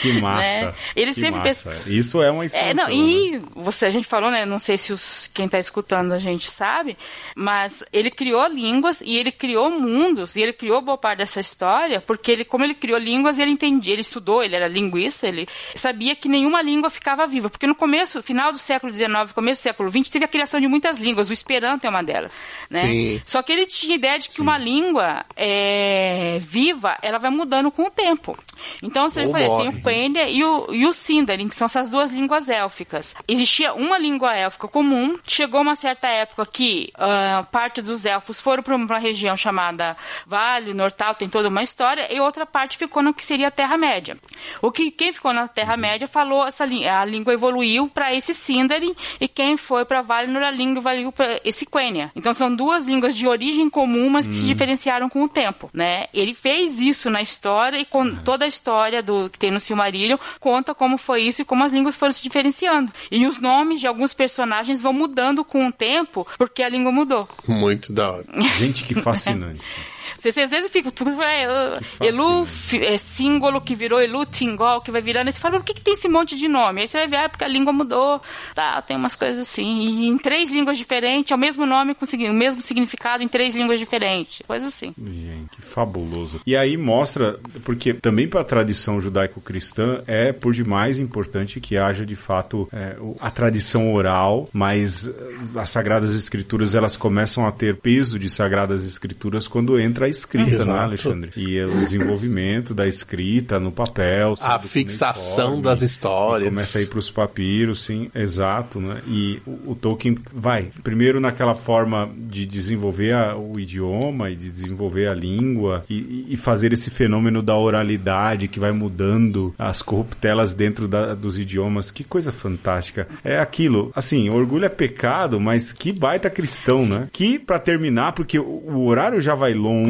[0.00, 0.38] Que massa.
[0.48, 0.74] Né?
[0.96, 1.70] Ele que sempre massa.
[1.70, 2.74] pensa- Isso é uma É, expansão.
[2.74, 2.94] não, né?
[2.94, 4.46] e você, a gente falou, né?
[4.46, 6.96] Não sei se os, quem tá escutando a gente sabe,
[7.34, 12.00] mas ele criou línguas e ele criou mundos e ele criou boa parte dessa história,
[12.00, 16.14] porque ele, como ele criou línguas, ele entendia, ele estudou, ele era linguista, ele sabia
[16.14, 19.90] que nenhuma língua ficava viva, porque no começo, final do século XIX, começo do século
[19.90, 22.32] XX, teve a criação de muitas línguas, o Esperanto é uma delas,
[22.70, 22.80] né?
[22.80, 23.22] Sim.
[23.26, 27.84] Só que ele tinha ideia de que uma língua é, viva, ela vai mudando com
[27.84, 28.36] o tempo.
[28.82, 32.10] Então, você fala, tem o Quenya e o, e o Sindarin, que são essas duas
[32.10, 33.14] línguas élficas.
[33.26, 38.62] Existia uma língua élfica comum, chegou uma certa época que ah, parte dos elfos foram
[38.62, 39.96] para uma região chamada
[40.26, 44.16] Vale, Nortal, tem toda uma história, e outra parte ficou no que seria a Terra-média.
[44.60, 49.26] O que quem ficou na Terra-média falou essa a língua evoluiu para esse Sindarin, e
[49.26, 52.10] quem foi para Valinor, a língua evoluiu para esse Quenya.
[52.14, 56.06] Então são duas línguas de origem comum, mas que se diferenciaram com o tempo, né?
[56.12, 60.18] Ele fez isso na história e com toda a história do que tem no Silmarillion
[60.40, 62.92] conta como foi isso e como as línguas foram se diferenciando.
[63.10, 64.47] E os nomes de alguns personagens
[64.82, 67.28] vão mudando com o tempo porque a língua mudou.
[67.46, 68.26] Muito da hora.
[68.58, 69.62] Gente, que fascinante.
[70.18, 74.80] Você, às vezes fica, tu, é, uh, Elu fi- é, símbolo que virou Elu Tingol,
[74.80, 76.82] que vai virando, e você fala, por que, que tem esse monte de nome?
[76.82, 78.20] Aí você vai ver, ah, porque a língua mudou,
[78.54, 79.80] tá, tem umas coisas assim.
[79.80, 83.28] E em três línguas diferentes, é o mesmo nome com segui- o mesmo significado em
[83.28, 84.42] três línguas diferentes.
[84.46, 84.94] Coisa assim.
[84.98, 86.40] Gente, que fabuloso.
[86.46, 92.04] E aí mostra, porque também para a tradição judaico-cristã é por demais importante que haja
[92.04, 95.12] de fato é, a tradição oral, mas eh,
[95.56, 100.10] as sagradas escrituras elas começam a ter peso de sagradas escrituras quando entra a pela
[100.10, 100.78] escrita, né, Exato.
[100.80, 101.30] Alexandre?
[101.36, 104.34] E o desenvolvimento da escrita no papel.
[104.42, 106.48] A fixação das histórias.
[106.48, 109.00] Começa a ir para os papiros, sim, exato, né?
[109.06, 114.48] E o, o Tolkien vai primeiro naquela forma de desenvolver a- o idioma e de
[114.50, 120.54] desenvolver a língua e, e fazer esse fenômeno da oralidade que vai mudando as corruptelas
[120.54, 121.90] dentro da- dos idiomas.
[121.90, 123.06] Que coisa fantástica.
[123.24, 127.08] É aquilo, assim, orgulho é pecado, mas que baita cristão, né?
[127.12, 129.87] Que, pra terminar, porque o, o horário já vai longe,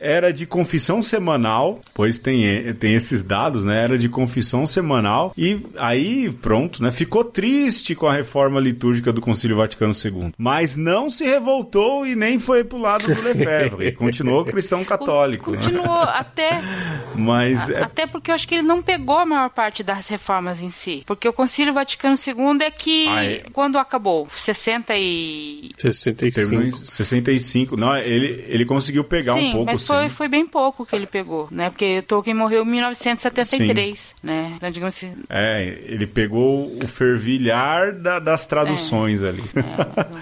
[0.00, 3.82] era de confissão semanal, pois tem, tem esses dados, né?
[3.82, 6.90] Era de confissão semanal e aí, pronto, né?
[6.90, 12.14] Ficou triste com a reforma litúrgica do Concílio Vaticano II, mas não se revoltou e
[12.14, 13.92] nem foi pro lado do Lefebvre.
[13.96, 15.52] Continuou cristão católico.
[15.52, 15.58] né?
[15.58, 16.60] Continuou até
[17.14, 20.62] Mas é Até porque eu acho que ele não pegou a maior parte das reformas
[20.62, 21.02] em si.
[21.06, 23.44] Porque o Concílio Vaticano II é que, Ah, é.
[23.52, 24.28] quando acabou?
[24.30, 25.70] 60 e...
[25.76, 26.86] terminou em 65.
[26.86, 27.76] 65.
[27.76, 29.86] Não, ele, ele conseguiu pegar um pouco, mas sim.
[29.86, 31.70] foi, foi bem pouco que ele pegou, né?
[31.70, 34.52] Porque Tolkien morreu em 1973, né?
[34.56, 35.12] Então, digamos assim...
[35.28, 39.44] É, ele pegou o fervilhar da- das traduções ali.
[39.54, 40.18] Mas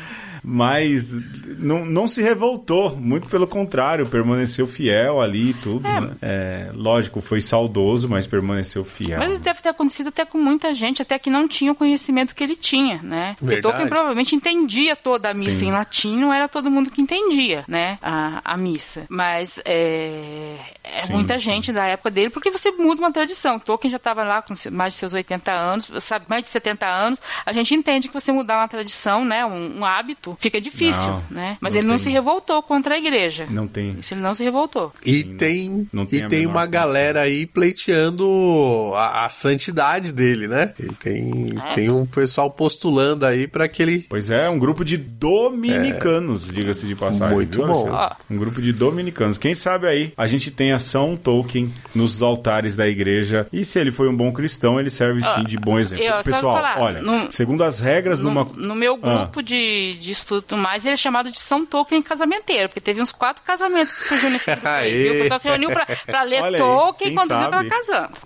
[1.58, 5.82] não, não se revoltou, muito pelo contrário, permaneceu fiel ali e tudo.
[5.82, 6.16] né?
[6.22, 9.18] É, lógico, foi saudoso, mas permaneceu fiel.
[9.18, 12.34] Mas isso deve ter acontecido até com muita gente, até que não tinha o conhecimento
[12.34, 13.36] que ele tinha, né?
[13.38, 13.60] Porque.
[13.60, 15.68] Tolkien provavelmente entendia toda a missa Sim.
[15.68, 17.98] em latim, não era todo mundo que entendia, né?
[18.00, 19.04] A, a missa.
[19.10, 21.44] Mas é, é Sim, muita sim.
[21.44, 23.58] gente da época dele, porque você muda uma tradição.
[23.58, 27.20] Tolkien já estava lá com mais de seus 80 anos, sabe, mais de 70 anos.
[27.44, 29.44] A gente entende que você mudar uma tradição, né?
[29.44, 31.58] Um, um hábito, fica difícil, Não, né?
[31.60, 32.04] Mas não ele não tem.
[32.04, 33.46] se revoltou contra a igreja.
[33.50, 33.96] Não tem.
[34.00, 34.92] Isso ele não se revoltou.
[35.04, 36.70] E tem, não tem e tem uma condição.
[36.70, 40.72] galera aí pleiteando a, a santidade dele, né?
[40.78, 41.74] E tem, É.
[41.74, 44.06] tem um pessoal postulando aí pra que ele.
[44.08, 47.34] Pois é, um grupo de dominicanos, diga-se de passagem.
[47.34, 48.10] Muito viu, bom.
[48.30, 49.38] Um grupo de dominicanos.
[49.38, 53.46] Quem sabe aí a gente tem a São Tolkien nos altares da igreja.
[53.52, 56.04] E se ele foi um bom cristão, ele serve sim de bom exemplo.
[56.04, 58.44] eu- Pessoal, falar, olha, no- segundo as regras de No, uma.
[58.56, 59.18] no meu Ah.
[59.24, 62.80] grupo de, de estudo e tudo mais, ele é chamado de São Tolkien casamenteiro, porque
[62.80, 65.14] teve uns quatro casamentos que surgiu nesse aí, viu?
[65.14, 67.50] O pessoal se reuniu pra, pra ler Olha aí, Tolkien quem quando viu sabe?
[67.50, 68.18] tava casando.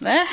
[0.00, 0.26] Né?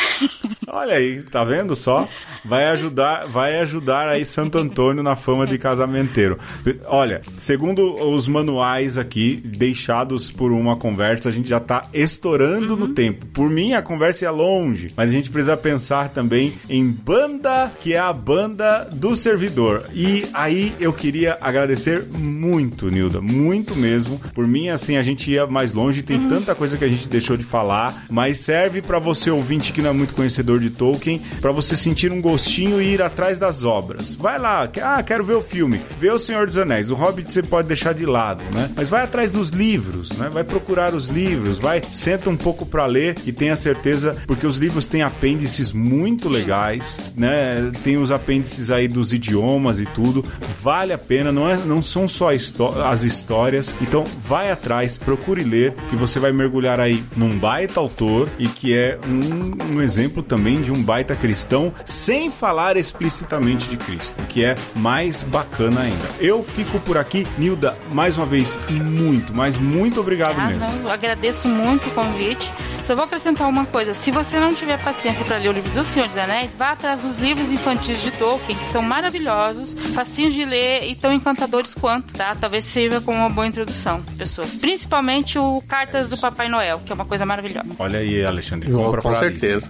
[0.68, 2.07] Olha aí, tá vendo só?
[2.44, 6.38] Vai ajudar, vai ajudar aí Santo Antônio na fama de casamenteiro.
[6.85, 12.90] Olha, segundo os manuais aqui deixados por uma conversa, a gente já tá estourando no
[12.90, 13.26] tempo.
[13.27, 17.94] Por mim a conversa ia longe, mas a gente precisa pensar também em banda, que
[17.94, 19.85] é a banda do servidor.
[19.94, 24.19] E aí eu queria agradecer muito, Nilda, muito mesmo.
[24.34, 27.38] Por mim assim a gente ia mais longe, tem tanta coisa que a gente deixou
[27.38, 31.52] de falar, mas serve pra você ouvinte que não é muito conhecedor de Tolkien, pra
[31.52, 34.16] você sentir um gostinho e ir atrás das obras.
[34.16, 36.90] Vai lá, ah, quero ver o filme, vê o Senhor dos Anéis.
[36.90, 38.72] O Hobbit você pode deixar de lado, né?
[38.76, 40.30] Mas vai atrás dos livros, né?
[40.30, 44.58] Vai procurar os livros, vai, senta um pouco pra ler e tenha certeza, porque os
[44.58, 47.72] livros têm apêndices muito legais, né?
[47.84, 50.26] Tem os apêndices aí dos idiomas e tudo.
[50.64, 53.76] Vale a pena, não, é, não são só as histórias.
[53.82, 58.76] Então vai atrás, procure ler e você vai mergulhar aí num baita autor e que
[58.76, 64.26] é um, um exemplo também de um baita cristão, sem falar explicitamente de Cristo, o
[64.26, 66.10] que é mais bacana ainda.
[66.20, 70.60] Eu fico por aqui, Nilda, mais uma vez, muito, mas muito obrigado Ah, mesmo.
[70.68, 72.49] não, eu agradeço muito o convite.
[72.84, 75.86] Só vou acrescentar uma coisa: se você não tiver paciência para ler o livro do
[75.86, 80.44] Senhor dos Anéis, vá atrás dos livros infantis de Tolkien, que são maravilhosos, facinhos de
[80.44, 82.36] ler e tão encantadores quanto, tá?
[82.36, 84.56] Talvez sirva como uma boa introdução para pessoas.
[84.56, 87.68] Principalmente o Cartas do Papai Noel, que é uma coisa maravilhosa.
[87.80, 89.69] Olha aí, Alexandre, compra com pra certeza.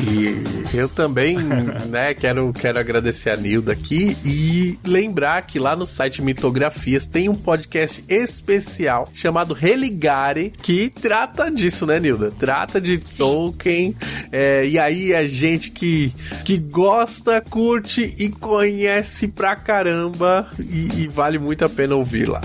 [0.00, 1.36] E eu também,
[1.88, 7.28] né, quero, quero agradecer a Nilda aqui e lembrar que lá no site Mitografias tem
[7.28, 12.30] um podcast especial chamado Religare, que trata disso, né, Nilda?
[12.30, 13.94] Trata de Tolkien.
[14.32, 16.12] é, e aí é gente que,
[16.44, 22.40] que gosta, curte e conhece pra caramba e, e vale muito a pena ouvir lá.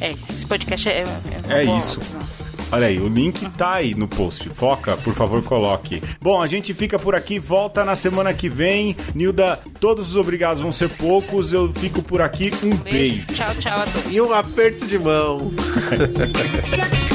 [0.00, 1.04] É, esse podcast é.
[1.48, 2.00] É, É isso.
[2.12, 2.43] Nossa.
[2.74, 4.48] Olha aí, o link tá aí no post.
[4.48, 6.02] Foca, por favor, coloque.
[6.20, 8.96] Bom, a gente fica por aqui, volta na semana que vem.
[9.14, 11.52] Nilda, todos os obrigados vão ser poucos.
[11.52, 12.50] Eu fico por aqui.
[12.64, 12.82] Um beijo.
[12.82, 13.26] Beijo.
[13.28, 14.12] Tchau, tchau a todos.
[14.12, 15.52] E um aperto de mão.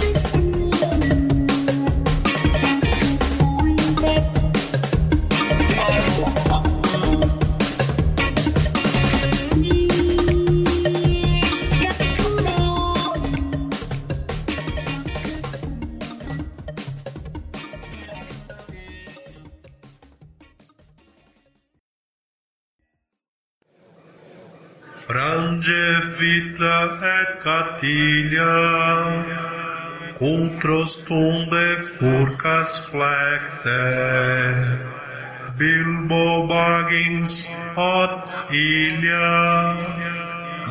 [25.49, 26.79] langes vitra
[27.17, 28.55] et catilia,
[30.19, 33.81] cultros tunde furcas flecte,
[35.57, 39.33] bilbo Baggins hot ilia,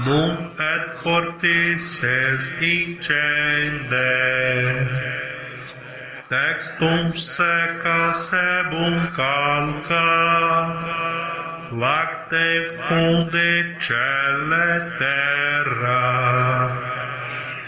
[0.06, 0.40] nunc
[0.72, 4.10] et cortices incende,
[6.30, 10.06] Textum seca sebum calca,
[11.70, 16.72] Lacte funde celle terra,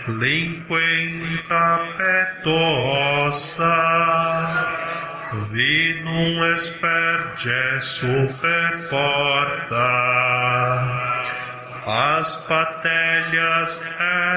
[0.08, 3.76] Linquenta petosa,
[5.50, 9.90] Vinum esperge super porta,
[11.86, 13.84] As patelhas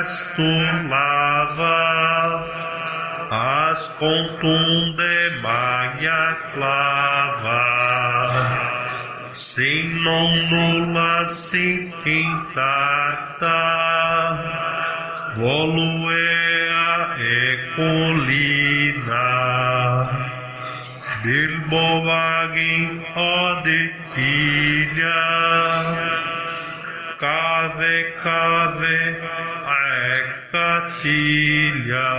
[0.01, 2.43] estum lava,
[3.31, 7.63] As contunde magna clava,
[9.33, 13.57] Sin non nulla sin intacta,
[15.33, 19.25] Voluea e colina,
[21.23, 24.21] Bilbo vaghi oditilha,
[27.17, 29.17] Cave, cave,
[29.65, 32.09] e catilha,